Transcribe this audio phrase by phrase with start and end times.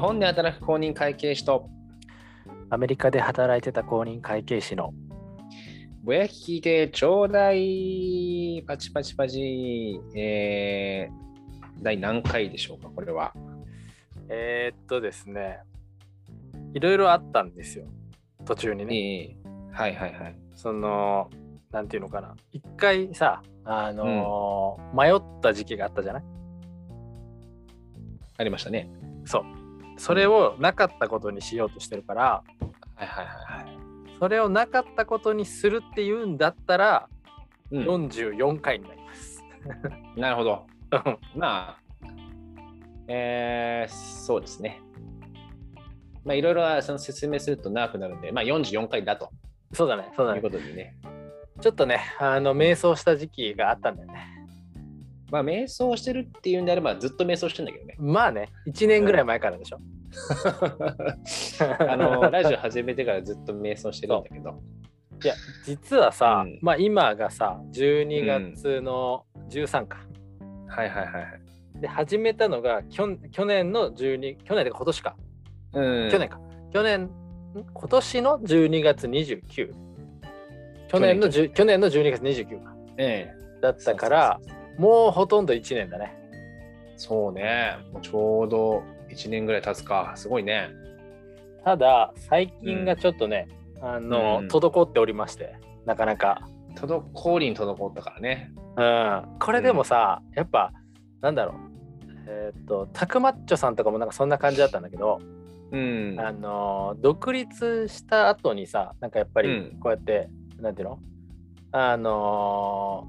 [0.00, 1.68] 本で働く公認会計士と
[2.70, 4.92] アメリカで働いてた公認会計士の。
[6.02, 13.34] ぼやき聞いてちょうだいパチパチパチえー、第何回でしょうかこれは。
[14.28, 15.58] えー、っとですね。
[16.72, 17.84] いろいろあったんですよ。
[18.46, 20.36] 途中にね、えー、はいはいはい。
[20.54, 21.28] その
[21.70, 22.34] なんていうのかな。
[22.52, 26.22] 一回さあのー迷った時期があったじゃない？
[28.38, 28.90] ありましたね。
[29.26, 29.59] そう
[30.00, 32.42] それをなかったことにしようとしてるから
[32.96, 33.32] はいはいは
[33.62, 33.76] いはい。
[34.18, 37.08] それをなかったことにするっていうんだったら
[37.70, 39.44] うん、44回になります。
[40.16, 40.66] なるほど。
[41.36, 41.80] まあ
[43.06, 44.80] えー、そうですね。
[46.24, 49.30] まあいろいろその説明すると長くなるんでまあ44回だと。
[49.72, 50.50] そうだね、そうだいうね。
[50.50, 50.96] ことでね。
[51.60, 54.39] ちょっとね、あの、瞑想した時期があったんだよね。
[55.30, 59.80] まあ瞑想してるっていうんであればずっと瞑想してんだけどねまあね、1年ぐらい前からでしょ。
[61.78, 64.60] あのラジオ始めてからずっと瞑想してるんだけど。
[65.22, 69.98] いや、実はさ、うんまあ今がさ、12月の13か。
[70.68, 71.80] はいはいはいはい。
[71.80, 75.16] で、始めたのが去去年の12、去年で今年か。
[75.74, 76.40] うん去年か。
[76.72, 77.10] 去年、ん
[77.72, 79.72] 今年の12月29。
[80.88, 82.74] 去年の10去年の12月29か。
[82.96, 83.60] ええ。
[83.60, 84.40] だったから、
[84.80, 86.16] もうほとんど1年だね。
[86.96, 87.76] そうね。
[87.92, 90.12] もうちょうど1年ぐらい経つか。
[90.16, 90.70] すごいね。
[91.62, 93.46] ただ最近がちょっとね、
[93.82, 98.52] あの、うん滞っておりましてなかなか、滞りに滞ったからね。
[98.78, 100.72] うん、これでもさ、やっぱ
[101.20, 101.54] なんだろう
[102.26, 105.18] えーっとタクマッチョさんとかもなんかそんな感じだったんだけど、
[105.72, 106.16] うん。
[106.18, 110.98] あの独立した後にさなんかやっぱりうんこうやって、なんていうの？
[111.72, 113.06] あの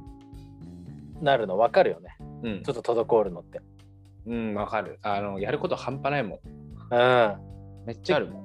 [1.21, 3.61] なるの分かるよねうんちょっと滞るのって。
[4.27, 4.99] うん、わかる。
[5.01, 6.39] あの、やること半端ないもん。
[6.93, 7.37] うん、
[7.85, 8.39] めっちゃあるも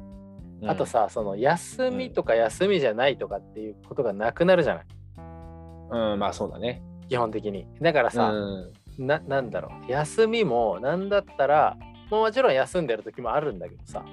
[0.62, 4.84] んあと、さその休みとか休みじゃないとかっていうことがなくなるじゃない
[5.91, 6.82] うん、まあそうだね。
[7.09, 7.66] 基本的に。
[7.81, 11.76] だからさ、うんななんだろう休みもなんだったら
[12.10, 14.04] もうもちろん休んでる時もあるんだけどさ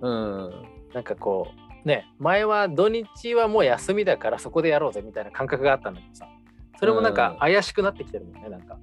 [0.00, 0.50] うん。
[0.92, 1.48] なんかこ
[1.84, 6.28] うね前は土日はもう休みだからそこでやろうぜみたいな感覚があったんだけどさ
[6.84, 8.78] それもなんか怪しくなってきてるもんねなんか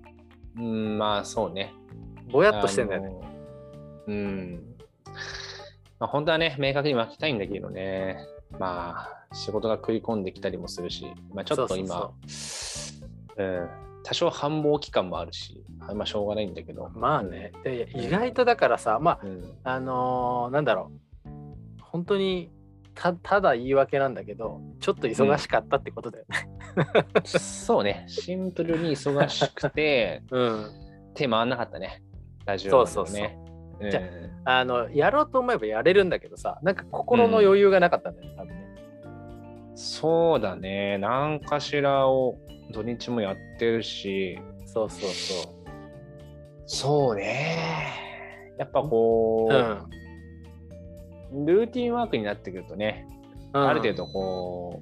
[0.57, 1.73] うん、まあそうね。
[2.31, 3.15] ぼやっとしてんだよね。
[4.07, 4.63] うん。
[5.99, 8.17] まあ本当はね、明確に巻きたいんだけどね。
[8.59, 12.11] まあ、仕事が食い込んできたりもするし、まあちょっと今、
[13.37, 13.69] うん、
[14.03, 16.89] 多少繁忙期間もあるし、あんましょうがないんだけど。
[16.93, 19.53] まあねで意外とだからさまあうん。
[19.63, 20.91] あのーなんだろ
[21.25, 21.29] う
[21.81, 22.51] 本当に
[22.93, 26.47] たただ言い訳なんだけどちょっと忙しかったってことだよね。
[27.25, 30.69] そうね、シンプルに忙しくて、 うん、
[31.13, 32.01] 手回んなかったね。
[32.45, 32.71] ラジオ、ね。
[32.71, 33.27] そうそうそう
[33.81, 34.01] うんじゃ
[34.45, 38.61] あのやろうと思えばやれるんだけどさなんか心の余裕がなかったんだよね、多分ね。
[39.75, 40.97] そうだね。
[40.99, 42.37] 何かしらを
[42.71, 45.53] 土日もやってるし、そうそうそう。
[46.65, 48.11] そうね。
[48.57, 49.89] やっぱこうんう、
[51.31, 53.07] ルーティンワークになってくるとね、
[53.53, 54.81] うんある程度こ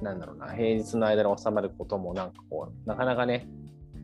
[0.00, 3.48] う、なんだろうな、平日の間に収まることもなんかこう、なかなかね、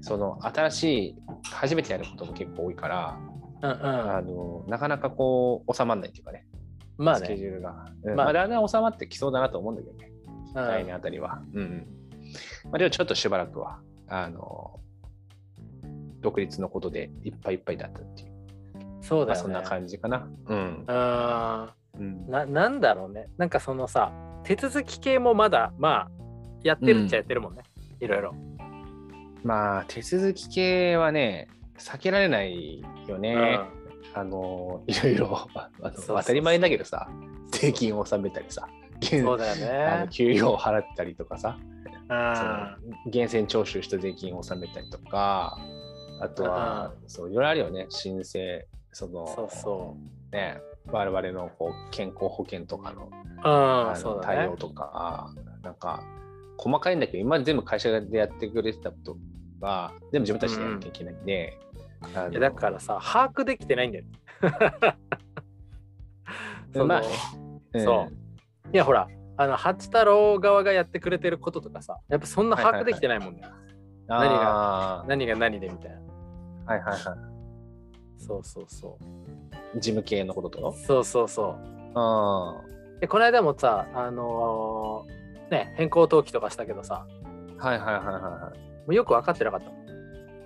[0.00, 3.19] その新しい、初めてやることも結構多いから、
[3.62, 7.87] うんうんあのなかなかこう、収まらないっていうかね、スケまあね、ジュールが。
[8.16, 10.09] まあ、だんだん収まってきそうだなと思うんだけどね。
[10.09, 10.12] うん
[10.54, 11.43] 来年あたりは。
[11.54, 11.87] うんうん。
[12.65, 14.81] まあ、でもちょっとしばらくは、あの、
[16.21, 18.31] 独立のことでいっぱいいっぱいだったっていう。
[19.03, 19.53] そうだよね。
[19.53, 20.29] まあそんな感じかな。
[20.47, 20.85] うん。
[20.87, 23.29] うんうん、ななんだろうね。
[23.37, 24.13] なんかそのさ、
[24.45, 26.11] 手続き系もまだ、まあ、
[26.63, 27.63] やってるっちゃやってるもんね。
[28.01, 28.35] いろいろ。
[29.45, 31.49] まあ、手続き系はね、
[31.79, 33.61] 避けられないよね。
[34.15, 35.49] あの、いろいろ、
[36.07, 37.09] 当たり前だけどさ、
[37.51, 38.83] 税金を納めたりさ、うん
[39.25, 39.53] そうだよ
[39.91, 40.09] あのね。
[40.11, 41.59] 給料を払ったりとかさ、
[42.09, 45.59] 源泉徴収した税金を納めたりとか、
[46.21, 49.97] あとは、そういろいろあるよね、申請、その、そうそ
[50.33, 53.06] ね、我々のこう健康保険とかのう。
[53.06, 53.10] う
[53.44, 54.56] あの対応。
[54.56, 56.03] とか、なんか、
[56.59, 59.16] 細かいんだけど、今全部会社でやってくれてたこと
[59.60, 61.59] は、全部自分たちでやらなきゃいけないんで、
[62.15, 64.04] あのいやだからさ、把握できてないんだよ。
[66.72, 67.09] そのまあね
[67.74, 73.42] うんそういや、ほら、あの、八太郎側がやってくれてることとかさ、やっぱそんな把握できてないもんね。
[74.06, 75.98] 何あ何が何でみたいな。
[75.98, 76.03] ー
[76.66, 77.32] はいはいは
[78.22, 78.98] そうそうそ
[79.74, 79.80] い。
[79.80, 80.74] 事務系のこととう。
[80.74, 81.57] そうそうそう。
[81.95, 82.63] あ
[83.01, 87.07] で、この間もさ、あのーね、変更登記とかしたけどさ、
[87.59, 87.66] あ。
[87.66, 88.59] はいはいはいはいはい。
[88.59, 89.83] もうよく分かってなかったもん。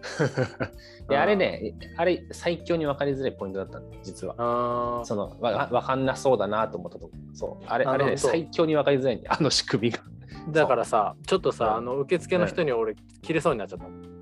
[1.09, 4.35] で、あれね、あれ最強に分かりづらいポイントだったんで、実は。
[4.39, 10.01] あそのわ分かんなそうだなと思ったとこそうあれあれね最強に分かりづらいんであの仕組みが
[10.49, 14.16] だからさちょっとさ、うんあの受付の人に俺切れそうになっちゃったもん。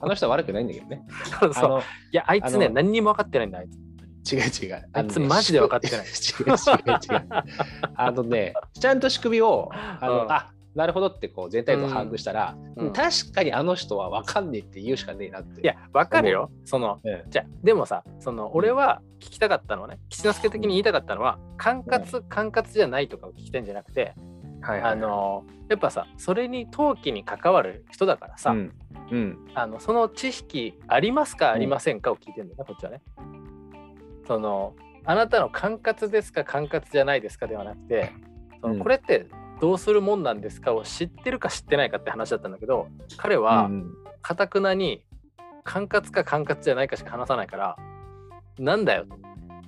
[0.00, 1.02] あの人は悪くないんだけどね。
[1.40, 1.70] あ そう。
[1.70, 4.32] のいやあいつね何にも分かってないんだあいつ。
[4.32, 4.88] 違う違う。
[4.92, 6.06] あいつマジで分かってない。
[6.06, 7.28] 違う違う違う。
[7.94, 10.32] あのねちゃんと仕組みをあの、うん。
[10.32, 12.92] あなるほどってこう全体像把握したら、うん。
[12.92, 16.50] 確かにあの人は分かんねえって言うしかねえなっていや分かるよ。
[16.64, 17.22] そのうん。
[17.28, 24.14] じゃあでもさその俺は聞きたかったのはね吉之助的に言いたかったのは管轄管轄じゃないとかを聞きたいんじゃなくて、
[24.60, 28.72] はいはいあのやっぱさそれに登記に関わる人だからさ、うん。
[29.10, 29.38] うん。
[29.54, 33.00] あのその知識ありますかありませんかを聞いてるんだよね、こっちはね。
[34.26, 34.74] その
[35.04, 38.12] あなたの管轄ですか管轄じゃないですかではなくて
[38.60, 38.80] そのうん。
[38.80, 39.26] これって
[39.60, 45.04] どうするもんなんですかを知ってるか知ってないかって話だったんだけど彼はうんかたくなに
[45.64, 47.76] 管轄か管轄じゃないかしか話さないから
[48.58, 49.18] なんだよと。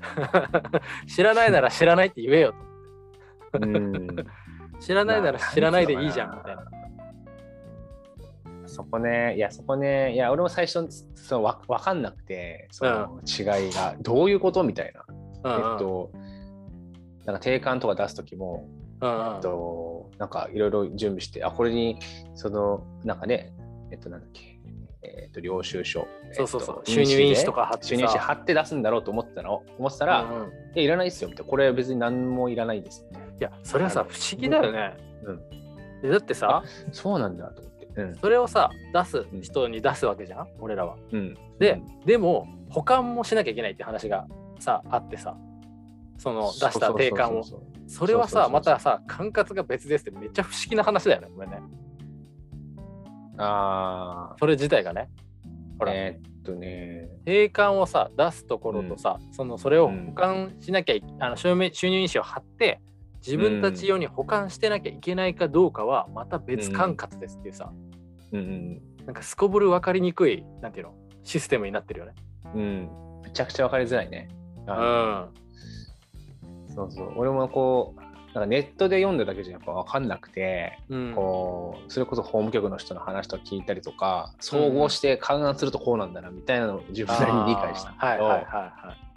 [1.07, 2.55] 知らないなら知らないって言えよ
[3.55, 4.07] うん。
[4.17, 4.25] と
[4.83, 6.65] 知らないなら知らないでいいじゃんみたいな。
[8.67, 15.05] そこね、いや、そこね、いや、俺も最初、そのわ分かんなくて、その違いが、どういうことみたいな。
[15.09, 16.11] うんうんえっと、
[17.27, 18.69] なんか定款とか出すときも、
[19.01, 21.99] うんうんえっと、なんかいろいろ準備して、あ、これに、
[22.35, 23.53] その、なんかね、
[23.91, 24.59] えっと、なんだっけ、
[25.03, 26.07] えっと、領収書。
[26.33, 29.63] そうそうそうえっと収入印紙とか貼ってさ収入印紙貼って出すんだろうと思ってたの。
[29.79, 31.51] 思ってたら、うんうんいや、いらないですよ、みたいな。
[31.51, 34.97] これ別に何もいらないです、みたいやそれはさ不思議だよね。
[35.25, 35.41] うん。
[36.03, 36.63] でだってさ
[36.93, 37.89] そうなんだと思って。
[37.97, 38.15] うん。
[38.17, 40.49] それをさ出す人に出すわけじゃん？
[40.61, 40.97] 俺らは。
[41.13, 44.27] うん、で、でも保管もしなきゃいけないって話が
[44.59, 45.37] さあってさ
[46.19, 47.43] その出した定款を。
[47.89, 51.61] それはさまたさ管轄が別ですってめっちゃ不思議な話だよねこれね。
[53.39, 55.11] あそれ自体がね。
[55.79, 62.81] ほあ、ら、えーっとね、定款をさ出すところとさ、そのそれを保管しなきゃいあの収入印紙を貼って
[63.25, 67.73] 自分たち用に保管してなきゃいけないかどうかはまた別管轄ですっていうさ、
[68.33, 68.81] うん。
[69.07, 72.15] なんかすこぶる分かりにくいなんていうのシステムになってるよね。
[72.55, 74.29] うん、うん、めちゃくちゃ分かりづらいね。
[74.67, 76.73] うあん。
[76.75, 78.01] そうそう、俺もこう、
[78.35, 89.12] なんかネットで読んだだけじゃやっぱ分かんなくて、うん、こうそれこそ法務局の人の話とか聞いたりとか、総合して勘案するとこうなんだなみたいなのを自分なりに理解したはいはいはいはい。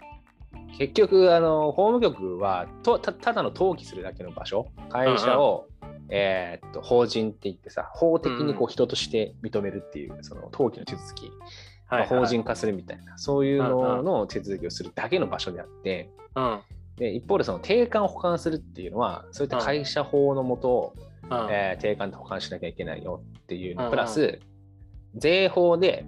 [0.78, 4.68] 結局あの法務局はとたただの登記するだけの場所。
[4.90, 5.68] 会社を、
[6.10, 11.30] えーっと法人って言ってさ法的にこう人として認めるっていう、その登記の手続き、
[11.86, 12.10] はいはい。
[12.10, 16.10] まあ法人化するみたいなそういうのの手続きをするだけの場所であって。
[16.34, 16.60] うん。
[16.96, 20.94] で一方でその定款を保管するっていうのはそういった会社法のもと、
[21.24, 21.32] うん。
[21.50, 23.84] えー定款で保管しなきゃいけないよっていううんうん。
[23.86, 24.40] のプラス
[25.14, 26.04] 税法で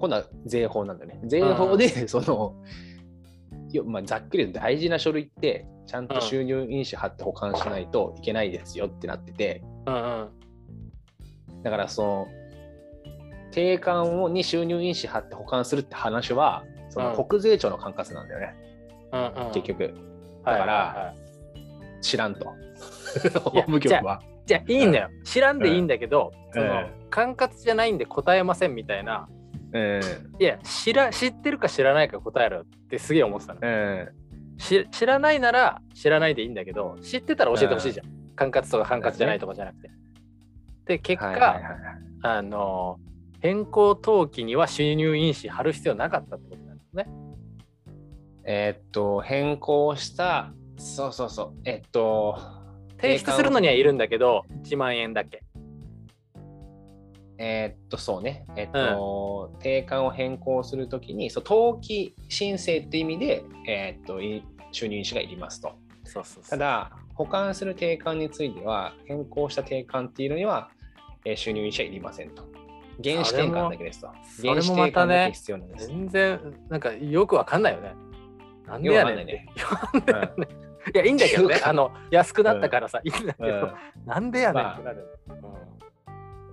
[0.00, 1.20] 今度は税法なんだよね。
[1.24, 2.54] 税法でその、よ
[3.80, 9.62] まあ、ざっくり言うと大事な書類ってちゃんと収入印紙貼って保管しないといけないですよってなってて。
[9.86, 11.62] うんうん。
[11.62, 12.28] だからその
[13.50, 17.24] 定款をに収入印紙貼って保管するって話はそのうん。
[17.26, 18.54] 国税庁の管轄なんだよね、
[19.12, 19.52] うんうん。
[19.52, 19.82] 結局。
[19.84, 19.92] はい
[20.44, 21.14] だから
[22.00, 22.46] 知らんと。
[23.40, 24.20] 法務 局は。
[24.44, 25.08] じゃあいいんだよ。
[25.24, 26.52] 知らんでいいんだけど、うん。
[26.52, 29.28] そのうん管轄じゃないんで答えませんみたいな
[29.72, 30.00] うん。
[30.38, 33.60] いや知ら知ってるか知らないか答えろってすげえ思ってたの。
[33.62, 34.08] うん
[34.58, 39.90] し知らないなら知らないでいいんだけど知ってたら教えてほしいじゃん、管轄とか管轄じゃないとかじゃなくて、
[40.84, 41.72] で結果、はいはいはいはい。
[42.22, 42.98] あの
[43.40, 47.08] 変更登記には収入印紙貼る必要なかったってことなんですね。
[48.44, 52.38] えーっと、変更した、そうそうそう、えっと、
[53.00, 55.42] 提出するのにはいるんだけど1万円だけ
[57.38, 65.72] えーっと、そうね、えっと、定款を変更するときに、そう登記申請って意味で、えーっと、い収入印紙がいりますと。
[66.04, 70.70] そうそうただ、保管する定款については、変更した定款っていうのには、
[71.24, 72.42] えー収入印紙はいりませんと。
[73.02, 74.10] 原資転換だけですと。
[74.24, 75.86] それも原資転換だけ必要なんです。
[75.88, 77.94] 全然なんかよくわかんないよね。
[78.66, 79.46] なんでやねんね。
[80.94, 81.60] いやいいんだけどね。
[81.64, 83.74] あの安くなったからさ、いいんだけど、うん。
[84.06, 85.38] なんでやねんってなる、まあ、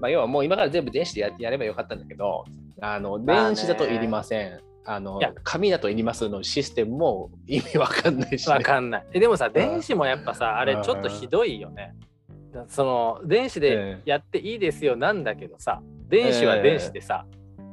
[0.08, 2.46] 要はもう今から全部電子でややればよかったんだけど、
[2.80, 3.56] あのまあね。
[3.56, 4.60] 電子だといりません。
[4.86, 5.34] あのいや。
[5.44, 9.06] 紙だといりますのシステムも 意味わかんないし、うん、わかんない。
[9.14, 11.94] えでもさ電子もやっぱさあれちょっとひどいよね。
[12.54, 17.26] だその電子でやっていいですよなんだけどさ電子は電子でさ、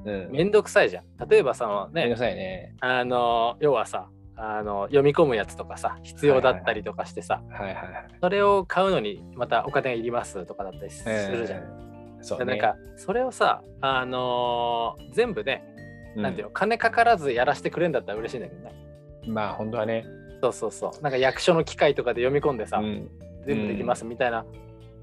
[0.05, 0.29] うん。
[0.31, 1.29] めんどくさいじゃん。
[1.29, 2.75] 例えばそのねめんどくさいね。
[2.81, 7.43] あの要はさあの読み込むやつとかさ必要だったりとかしてさ。
[8.21, 11.86] それを買うのにまたお金がいりますとかだったりするじゃん、えー
[12.27, 12.45] そうね。
[12.45, 15.65] なんかそれをさあのー全部ね、
[16.17, 16.23] うん。
[16.23, 18.73] なんていうの金かからずやらせてくれんだったら嬉しいんだけどね。
[19.27, 20.05] まあ本当はね。
[20.43, 21.03] そうそうそう。
[21.03, 23.09] なんか役所の機械とかで読み込んでさ、うん。
[23.47, 24.45] 全部できますみたいな、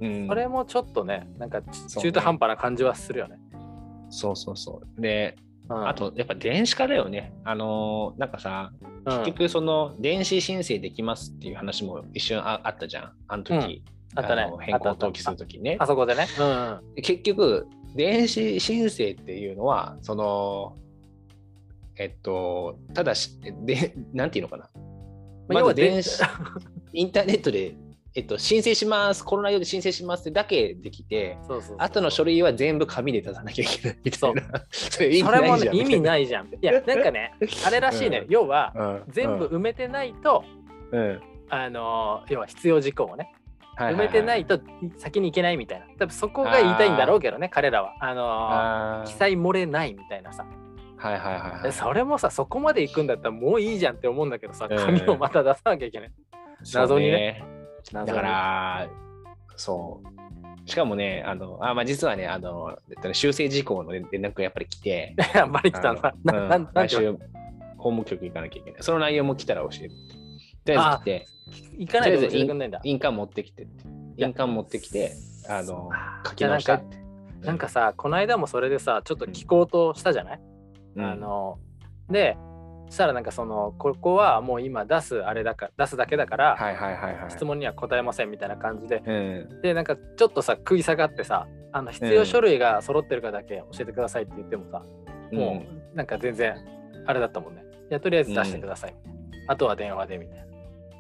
[0.02, 0.28] うん。
[0.28, 1.62] それもちょっとねなんか
[1.98, 3.38] 中途半端な感じはするよね。
[4.10, 5.02] そうそうそう。
[5.02, 5.38] で、
[5.70, 5.88] うん。
[5.88, 7.34] あとやっぱ電子化だよね。
[7.46, 8.72] あのーなんかさ、
[9.06, 9.18] うん。
[9.20, 13.12] 結局その電子申請できますっていう話も一瞬ああったじゃん。
[13.28, 13.84] あの時、
[14.16, 15.78] あったねの変更登記する時にね。
[15.80, 15.88] あ。
[15.88, 16.48] そこでね、うん。
[16.48, 20.76] うん、結局、電子申請っていうのは、その、
[21.96, 24.70] えっと、ただし、で、なんていうのかな。
[25.48, 26.22] まあ要はで電子、
[26.94, 27.76] インターネットで、
[28.16, 34.44] えっと、申請します、コロナ用で申請しますってだけできて、そうそうそう後の書類は全部紙で出さなきゃいけないみたいな。
[34.72, 36.48] それ意それもね意味ないじゃん。
[36.48, 37.34] いやなんかね
[37.66, 38.32] あれらしいね、うん。
[38.32, 39.04] 要はうん。
[39.10, 40.44] 全部埋めてないと、
[40.92, 41.00] うん。
[41.00, 43.43] うんあのー要は必要事項をねはい
[43.78, 44.60] 埋めてないと
[44.98, 45.86] 先に行けないみたいな。
[46.00, 47.94] 多分そこが言いたいんだろうけどね彼らは。
[48.00, 50.46] あのー記載漏れないみたいなさ。
[50.98, 51.74] はいはいはいはい。
[51.74, 54.78] それもさそこまで行くんだったらもういいじゃんって思うんだけどさうん。
[54.78, 56.12] 紙をまた出さなきゃいけない、
[56.74, 57.44] 謎にね。
[57.84, 58.88] そうだから、
[59.56, 60.02] そ
[60.66, 60.70] う。
[60.70, 62.78] しかもね、あの、あまあ、実はね、あの、
[63.12, 66.14] 修正事項の連絡がやっぱり来て、やっぱり来たな。
[66.24, 67.18] なんなんて来週、
[67.78, 68.84] 法務局行かなきゃいけない。
[68.84, 69.92] その内容も来たら教える。
[70.66, 71.28] とりあえず来て、
[71.78, 72.82] 行かないと教とりあえずえてくんないんだ。
[72.84, 73.84] 印鑑持ってきてって。
[74.18, 75.14] や印鑑持ってきて、
[75.50, 75.90] あの、
[76.26, 77.04] 書き直してって。
[77.44, 80.42] なんかさこの間もそれでさちょっと聞こうとしたじゃない、
[80.96, 81.60] うん、あの
[82.10, 82.38] で
[82.88, 87.32] そしたらなんかそのここはもう今出すあれだから出すだけだから、はいはいはいはい。
[87.32, 89.02] 質問には答えませんみたいな感じで。
[89.06, 89.12] う
[89.58, 89.62] ん。
[89.62, 94.84] でなんかちょっとさ食い下がってさあの必要書類が揃ってるかだけ教えてくださいって言ってもさ、
[95.32, 96.56] もうなんか全然
[97.08, 97.64] あれだったもんね。
[97.90, 98.96] いやとりあえず出してください、
[99.48, 100.46] あとは電話でみたいな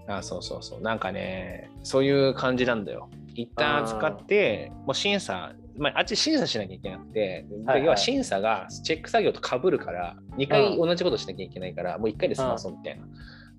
[0.07, 0.81] あそうそうそう。
[0.81, 3.10] なんかね、そういう感じなんだよ。
[3.36, 13.05] 一旦使って、もう審査、まあ、あっち審査しなきゃいけなくて、ではいはい要は審査がチェック作業と被るから、2回うん同じことしなきゃいけないから、もう1回で済まそうみたいな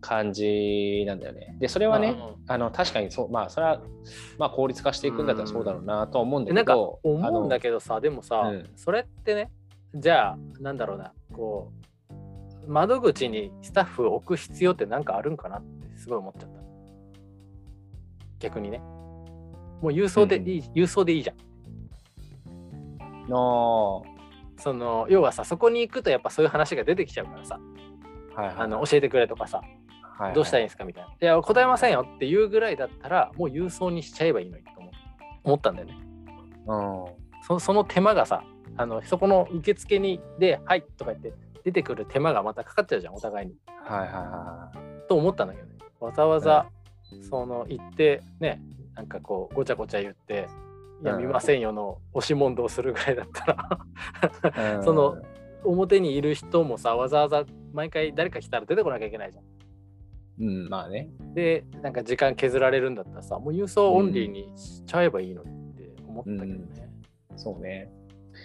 [0.01, 1.57] 感じなんだよね。
[1.59, 2.15] で、それはね、
[2.47, 3.81] あの確かにそう、まあ、それは、
[4.39, 9.51] まあ、効率化していくんだったらそうだろうなとは思うんだでなんかけど、思うんだど、けどさでもさ、うんそれってね
[9.95, 11.84] じゃあなんだろうなこう
[12.67, 16.61] 窓口にスタッフを置く必要って何かあるんかなってすごい思っちゃった。
[18.41, 18.79] 逆にね。
[18.79, 21.37] もう郵送でいい、郵送でいいじゃん。
[23.29, 24.03] の
[24.59, 27.59] その要はさそこに行くとやっぱそういう話が出てきちゃうからさ。
[28.35, 29.59] はいはいあの教えてくれとかさ。
[29.59, 29.85] はい
[30.17, 30.35] はい。
[30.35, 31.11] どうしたらいいんですかみたいな。
[31.11, 32.07] いや、答えませんよ。
[32.09, 34.91] っていうぐらいだったら、もう郵送にしちゃえばいいのにと思
[35.43, 35.97] 思ったんだよね。
[36.67, 37.05] うん。
[37.43, 38.45] そその手間がさ、
[38.77, 41.33] あのそこの受付にで、はいとか言って
[41.65, 43.55] 出てくる手間がまたかかっちゃうじゃん、お互いに。
[43.67, 45.09] はいはいはい。
[45.09, 45.75] と思ったんだけどね。
[46.01, 46.67] わざわざ、
[47.29, 48.63] その行って、ね、
[48.95, 50.49] なんかこう、ごちゃごちゃ言って、
[51.03, 53.45] いや、うん見ませんよの押し問答するぐらいだった
[54.53, 55.17] ら、うん その
[55.65, 59.45] 表にいる人もさ、わざわざ毎回誰か来たら出てこなきゃいけないじゃん。
[60.41, 61.09] うん、まあね。
[61.35, 66.91] で、なんか時間削られるんだったらさ、もう郵送オンリーにしちゃえばいいのにって思ったけどね。
[67.37, 67.91] そうね。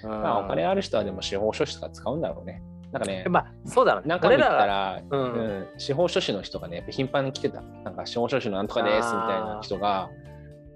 [0.03, 2.63] うんまあ、お金ある人はでも司法書士とか使うんだろうね。
[2.91, 4.09] なんかね、まあ、そうだろうね。
[4.09, 7.61] 何回も言った俺らら、うんうん司法書士の人がね、やっぱ頻繁に来てた。
[7.61, 10.09] なんか司法書士のなんとかですみたいな人が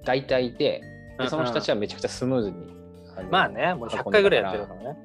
[0.06, 0.82] 大体いて、
[1.20, 2.58] でその人たちはめちゃくちゃスムーズに。
[3.16, 4.98] あのまあね、もう100回ぐらいやってるからね。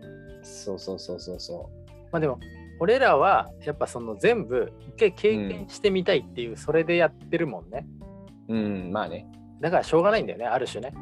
[0.42, 1.70] そうそうそうそうそ
[2.10, 2.38] まあでも、
[2.80, 7.86] 俺らはやっぱその全部一回経験してみたいっていう、それでやってるもんね。
[8.48, 8.54] う。
[8.54, 9.26] うん、まあね。
[9.60, 10.92] だからしょうがないんだよね、ある種ね。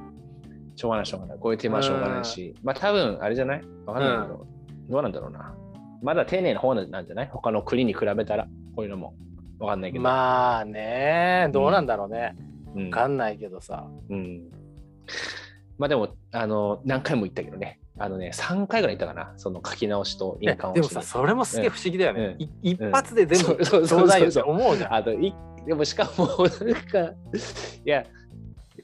[0.75, 1.39] しょうがないしょうがない。
[1.39, 2.55] こういうはしょうがないし。
[2.63, 3.63] まあ多分、あれじゃない？
[3.87, 4.47] わかんないけど、
[4.89, 5.55] どうなんだろうな。
[6.03, 7.29] まだ丁寧な方なんじゃない？
[7.33, 9.15] 他の国に比べたら、こういうのも。
[9.59, 10.05] わかんないけど。
[10.05, 12.37] まあね、どうなんだろうね。
[12.75, 13.87] うんわかんないけどさ。
[14.11, 14.43] うん。
[15.79, 17.81] まあでも、あの、何回も言ったけどね。
[17.99, 19.33] あのね、3回ぐらい言ったかな。
[19.39, 22.37] その書き直しと印鑑をでもさ、それもすげえ不思議だよね。
[22.39, 24.95] うんい一発で全部そうそうそうだいよって思うじゃん。
[24.95, 25.35] あとい
[25.67, 27.15] でもしかもなんか
[27.85, 28.05] いや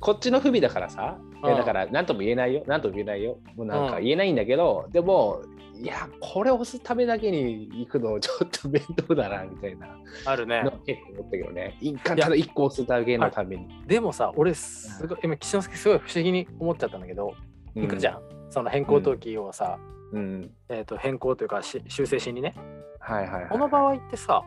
[0.03, 1.17] こっちの不備だからさ。
[1.45, 2.65] いだから何とも言えないよ。
[2.67, 3.39] 何とも言えないよ。
[3.57, 4.03] もうなんかうん。
[4.03, 5.43] 言えないんだけど、でも
[5.75, 9.89] いやこれ押すためだけに行くのちょっと面倒だなみたいな。
[10.25, 10.63] あるね。
[10.65, 10.73] の。
[10.87, 11.79] 結構思ったけどね。
[11.81, 13.67] 印鑑ただ1個押すだけのために。
[13.87, 17.35] でもさ、俺すごい、今、岸之助すごい不思議に思っちゃったんだけど、
[17.75, 18.21] 行くじゃん。
[18.51, 19.79] その変更登記をさ、
[20.13, 20.51] うん。
[20.69, 22.55] えー、と変更というかし修正しにね。
[23.01, 24.45] はいはいはいこの場合ってさ、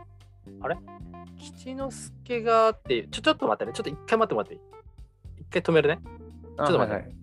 [0.61, 0.77] あれ？
[1.37, 3.73] 吉之助がってちょ、ちょっと待ってね。
[3.73, 4.55] ちょっと一回待って待って。
[4.55, 4.74] いい。
[5.55, 5.99] 一回止めるね。
[6.57, 7.15] ちょっと待って。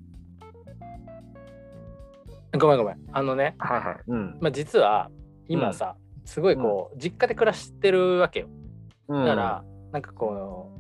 [2.59, 2.97] ごめんごめん。
[3.13, 3.97] あのね、はいはい。
[4.07, 4.39] うん。
[4.41, 5.11] まあ、実は
[5.49, 8.47] 今さ、すごいこう、実家で暮らしてるわけよ。
[9.09, 9.25] うん。
[9.27, 10.73] だから、なんかこ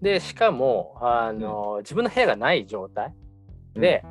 [0.00, 3.14] う、で、しかも、あの、自分の部屋がない状態。
[3.74, 4.02] で、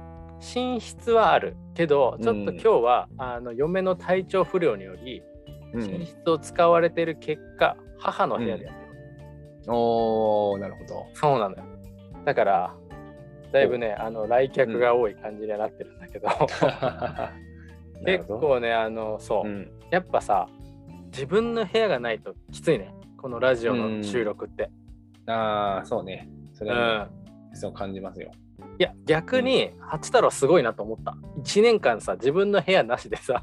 [0.56, 5.24] 寝室はあるけどちょっと今日は、あの嫁の体調不良により
[5.74, 5.82] うん。
[5.82, 8.82] 寝室を使われてる結果、母の部屋でやって
[9.66, 11.06] る、おーなるほど。
[11.14, 11.78] そうなのよ
[12.29, 12.75] だから
[13.51, 16.27] だいぶねあの来客が多い感じにはなってるんだけど、
[18.05, 19.71] 結構ねあのそう、うん。
[19.89, 20.48] やっぱさ
[21.05, 22.93] 自分の部屋がないときついね。
[23.17, 24.69] このラジオの収録って、
[25.25, 26.29] ああ、そうね。
[26.53, 26.77] それうん。
[26.77, 27.09] は、
[27.53, 28.29] そう感じますよ。
[28.77, 31.17] いや逆に八太郎すごいなと思った。
[31.43, 33.41] 1年間さ自分の部屋なしでさ。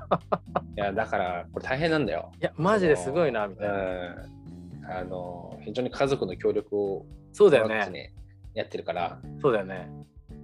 [0.77, 2.31] いや、だから、これ大変なんだよ。
[2.41, 5.01] いやマジですごいなみうたいな、ん。
[5.01, 8.13] あの、非常に家族の協力をそうだよね、
[8.57, 9.89] やってるから、そうだよね。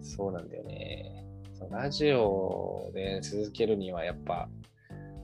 [0.03, 1.25] そうなんだよね。
[1.71, 4.49] ラジオで続けるには、やっぱ、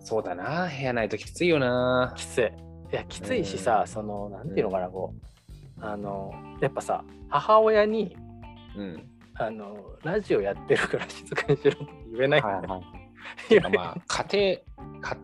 [0.01, 2.15] そうだな、部屋ないときついよな。
[2.17, 2.45] きつい。
[2.91, 3.87] いやきついしさ、うん。
[3.87, 5.85] そのなんていうのかなこう。
[5.85, 8.17] あのやっぱさ母親に
[8.77, 9.07] うん。
[9.35, 12.41] あのラジオやってるから静かにしろって言えない。
[12.41, 13.61] はいはい。
[13.77, 15.17] まあ、家庭、か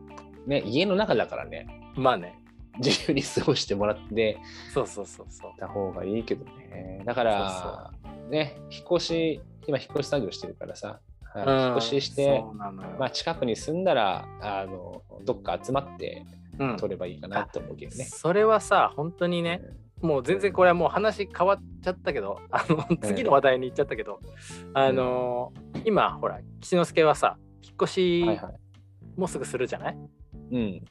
[0.46, 1.66] ね、家の中だからね、
[1.96, 2.38] まあね
[2.84, 4.38] 自由に過ごしてもらって
[4.72, 7.02] そうそうそうそうた方がいいけどね。
[7.04, 7.92] だから、
[8.28, 11.00] ね、引っ越し、今引っ越し作業してるからさ、
[11.36, 12.42] 引っ越しして、
[12.98, 16.24] まあ、近くに住んだら、あのどっか集まって
[16.58, 18.04] うん撮ればいいかなと思うけどね。
[18.04, 19.60] それはさ本当にね
[20.00, 24.20] もう全然これはもう話変わっちゃったけどあの次の話題に行っちゃったけど、
[24.74, 25.52] あの
[25.84, 28.54] 今ほら吉之助はさ引っ越うんしはいはい。
[29.16, 29.96] もうすぐするじゃない、
[30.50, 30.84] うん。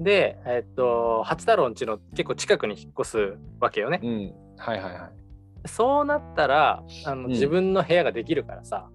[0.00, 3.18] でえっと八太郎んちの結構近くに引っ越す
[3.60, 4.34] わけよね、うん。
[4.56, 5.68] はいはいはい。
[5.68, 8.88] そうなったらあの、うん自分の部屋ができるからさ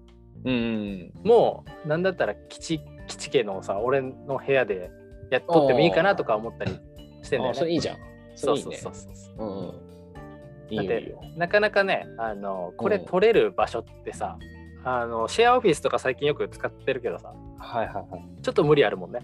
[0.44, 1.12] うんうん。
[1.24, 4.90] もうなんだったら吉吉家のさ俺の部屋で
[5.30, 6.78] やっとってもいいかなとか思ったり
[7.22, 7.50] してんだよね。
[7.50, 7.96] あそれいいじゃん。
[8.36, 8.58] そそう。
[8.58, 9.46] そうそうそう
[10.70, 11.14] うんだって。
[11.36, 14.38] なかなかねあのこれうん取れる場所ってさ、
[14.84, 18.42] あのシェアオフィスとか最近よく使ってるけどさはいはいはい。
[18.42, 19.20] ちょっと無理あるもんね。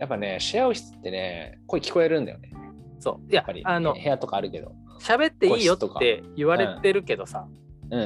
[0.00, 2.50] やっぱね、シェアオフィスってね、声聞こえるんだよね。
[2.98, 3.30] そう。
[3.30, 4.72] いややっぱり、あの部屋とかあるけど。
[4.98, 7.46] 喋っていいよって言われてるけどさ、
[7.90, 8.00] うん。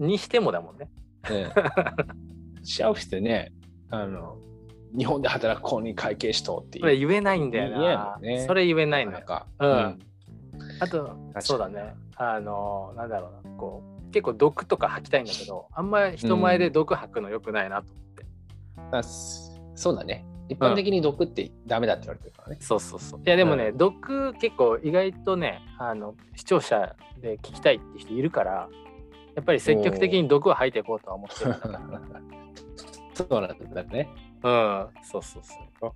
[0.00, 0.06] うん。
[0.06, 0.88] にしてもだもんね。
[1.28, 3.52] うん、シェアオフィスでね、
[3.90, 4.36] あの、
[4.96, 8.18] 日本で働く子に会計しとってい言えないんだよな。
[8.20, 8.44] ね。
[8.46, 9.18] それ言えないのよ。
[9.18, 9.98] なんか、うん。
[10.78, 11.94] あとそうだね。
[12.16, 13.56] あのなんだろうな。
[13.56, 18.26] こう結構毒とか吐きたいんだけどあんまり人前で毒吐くのよくないなと思って、
[18.92, 20.26] まあすそうだね。
[20.52, 22.58] 一般的に毒ってダメだって言われてるからね。
[22.60, 23.20] そうそうそう。
[23.24, 28.68] いやでもね、毒結構意外とねあの視聴者で聞きたいって人いるから
[29.34, 31.54] やっぱり積極的に毒を吐いていこうとは思ってる。
[31.54, 31.80] から
[33.14, 34.08] そうなんだね。
[34.42, 34.88] うん。
[35.02, 35.92] そうそうそう。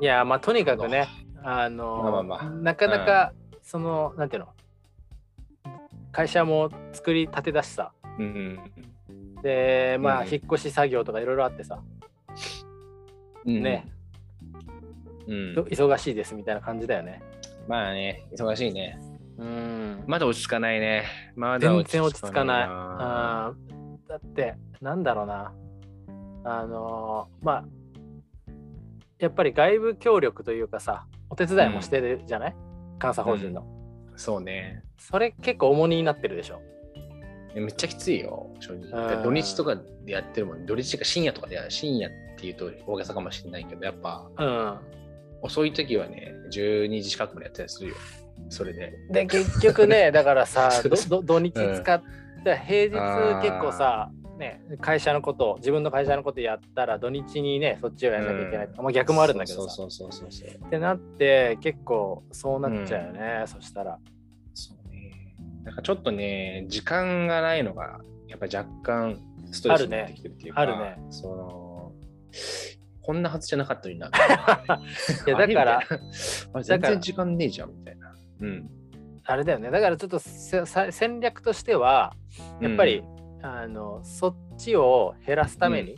[0.00, 1.08] いやまあとにかくね
[1.42, 2.50] あのまあまあまあ。
[2.50, 4.48] なかなか、そのなんていうの
[6.12, 7.92] 会社も作り立てだしさ。
[8.18, 8.58] うん。
[9.42, 10.28] でまあうん。
[10.28, 11.99] 引っ越し作業とかいろいろあってさ、うん
[13.44, 13.90] ね、
[15.26, 15.54] うん。
[15.70, 17.22] 忙しいですみたいな感じだよね。
[17.68, 18.98] まあね、忙しいね。
[19.38, 20.04] うん。
[20.06, 21.04] まだ落ち着かないね。
[21.36, 22.96] まだ全然落ち着かないな。
[23.48, 24.08] あー。
[24.08, 25.52] だってなんだろうな。
[26.42, 27.64] あのーまあ
[29.18, 32.56] やっぱり外部協力というかさお手伝いもしてるじゃない、
[33.00, 33.66] 監査法人の、
[34.16, 34.82] そうね。
[34.98, 36.62] それ結構重荷になってるでしょ
[37.54, 39.16] めっちゃきついよ、正直。
[39.16, 40.66] うん土日とかでやってるもん。
[40.66, 41.70] 土日か深夜とかでやる。
[41.70, 44.78] 深夜っていうと大げさかもしれないけど、やっぱうん
[45.42, 47.96] 遅い時はね、12時近くまでやったりするよ。
[48.48, 48.92] それで。
[49.10, 52.02] で結局ね だからさ土日使っ
[52.44, 54.10] て、平日結構さ
[54.40, 60.66] ね、会社のこと自分の会社のことやったら土日にねそっちをやんなきゃいけないとか、まあ、逆もあるんだけどさそうそうそうそうそう。
[60.66, 63.98] ってなって結構そうなっちゃうよね、そしたら。
[65.64, 69.20] なんかちょっとね、時間がないのが、やっぱ若干
[69.52, 70.96] ストレスになってきてるっていうか、あるね。
[71.10, 71.92] その、
[73.02, 74.08] こんなはずじゃなかったのにな。
[75.26, 75.80] いやだから
[76.62, 78.14] 全然時間ねえじゃんみたいな。
[78.40, 78.70] うん。
[79.24, 79.70] あれだよね。
[79.70, 82.14] だからちょっと戦略としては
[82.60, 83.02] やっぱり、
[83.42, 85.96] あのそっちを減らすために、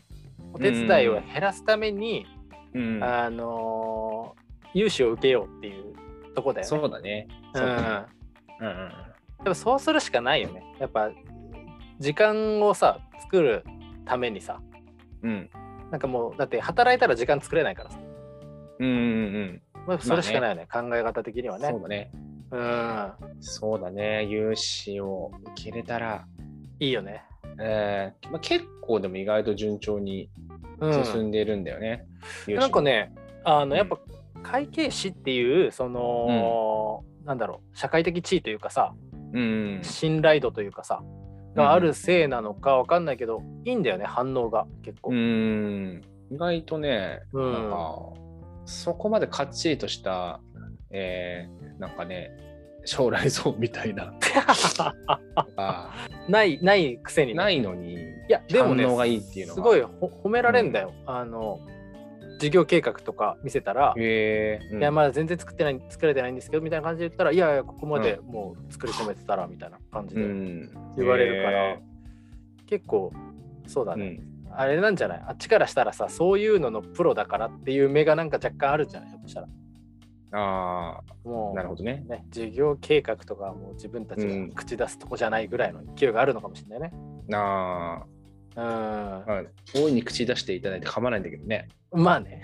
[0.53, 2.27] お手伝いを減らすために、
[2.75, 4.35] うん、うんあの
[4.75, 5.95] 融資を受けようっていう
[6.35, 6.69] とこだよね。
[6.69, 7.29] そうだね。
[7.55, 8.07] うんそうだね
[8.61, 9.12] うんうん
[9.43, 10.63] でもそうするしかないよね。
[10.79, 11.11] やっぱ
[11.99, 13.65] 時間をさ作る
[14.05, 14.61] ためにさ
[15.23, 15.51] うん。
[15.91, 17.99] なんかもうだって働いたら時間作れないからさ、
[18.79, 21.63] うんうんうんまあ、それしかないよね、考え方的にはうん。
[21.63, 21.69] ね。
[21.71, 22.11] そうだね。
[22.51, 24.25] うんそうだね。
[24.25, 26.25] 融資を受けれたら、
[26.79, 27.25] いいよね。
[27.61, 30.31] えーまあ、結構でも意外と順調に
[30.81, 32.07] うん、進んでいるんだよね。
[32.47, 33.13] 融資なんかね
[33.45, 33.99] あうんのやっぱ
[34.43, 38.93] 会計士っていうその、なんだろう社会的地位というかさ
[39.33, 39.81] うん。
[39.83, 41.03] 信頼度というかさ
[41.55, 45.11] があるせいなのかわかんないけど、いいんだよね反応が結構。
[45.11, 46.03] うん。
[46.31, 47.53] 意外とね、うん。
[47.53, 47.99] なんか
[48.65, 50.41] そこまでかっちりとした、
[50.91, 52.31] えーなんかね
[52.85, 54.13] 将来像みたいな。
[55.57, 55.93] あ
[56.29, 59.57] ないないくせにね、ないのにいやでもね反応がいいっていうのが。
[59.57, 61.61] すごいほ褒められんだよ、あの
[62.43, 64.03] 事業計画とか見せたら、うん。
[64.03, 70.71] いやまだ全然作ってない作れてないんですけどみたいな感じで言ったらいやいやここまでもう作り込めてたらみたいな感じうでん。
[70.97, 71.83] 言われるから、へ
[72.67, 73.13] 結構
[73.67, 75.25] そうだね、あれなんじゃない？
[75.29, 79.11] あっちからしたらさそういうののプロだからっていう目がなんか若干あるんじゃない？
[79.11, 79.49] ひょっとしたら。
[80.35, 82.05] あもうあなるほどね。
[82.09, 84.49] ね、事業計画とかはもう自分たちうん。
[84.49, 86.97] が口出すとこじゃないぐらいの勢いがあるのかもしれないね。
[87.35, 88.22] あうん、ー、
[88.55, 89.43] まあ、
[89.75, 91.69] 大いに口出していただいて構わないんだけどね。
[91.93, 92.43] まあね。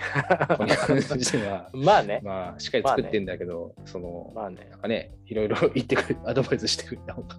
[1.46, 1.70] は。
[1.74, 2.20] まあね。
[2.22, 4.68] まあしっかり作ってんだけど、そのまあね。
[4.70, 4.76] な。
[4.76, 7.36] んかねいろいろ言ってくれ アドバイスしてくれた方が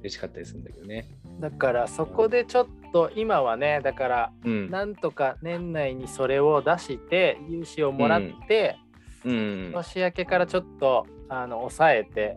[0.00, 1.06] 嬉しかったりするんだけどね。
[1.40, 4.70] だからそこでちょっと今はね、だからうん。
[4.70, 8.76] なんとか年内にそれを出して融資をもらって、
[9.24, 9.70] うん。
[9.72, 12.36] 年明けからちょっとあの抑えて、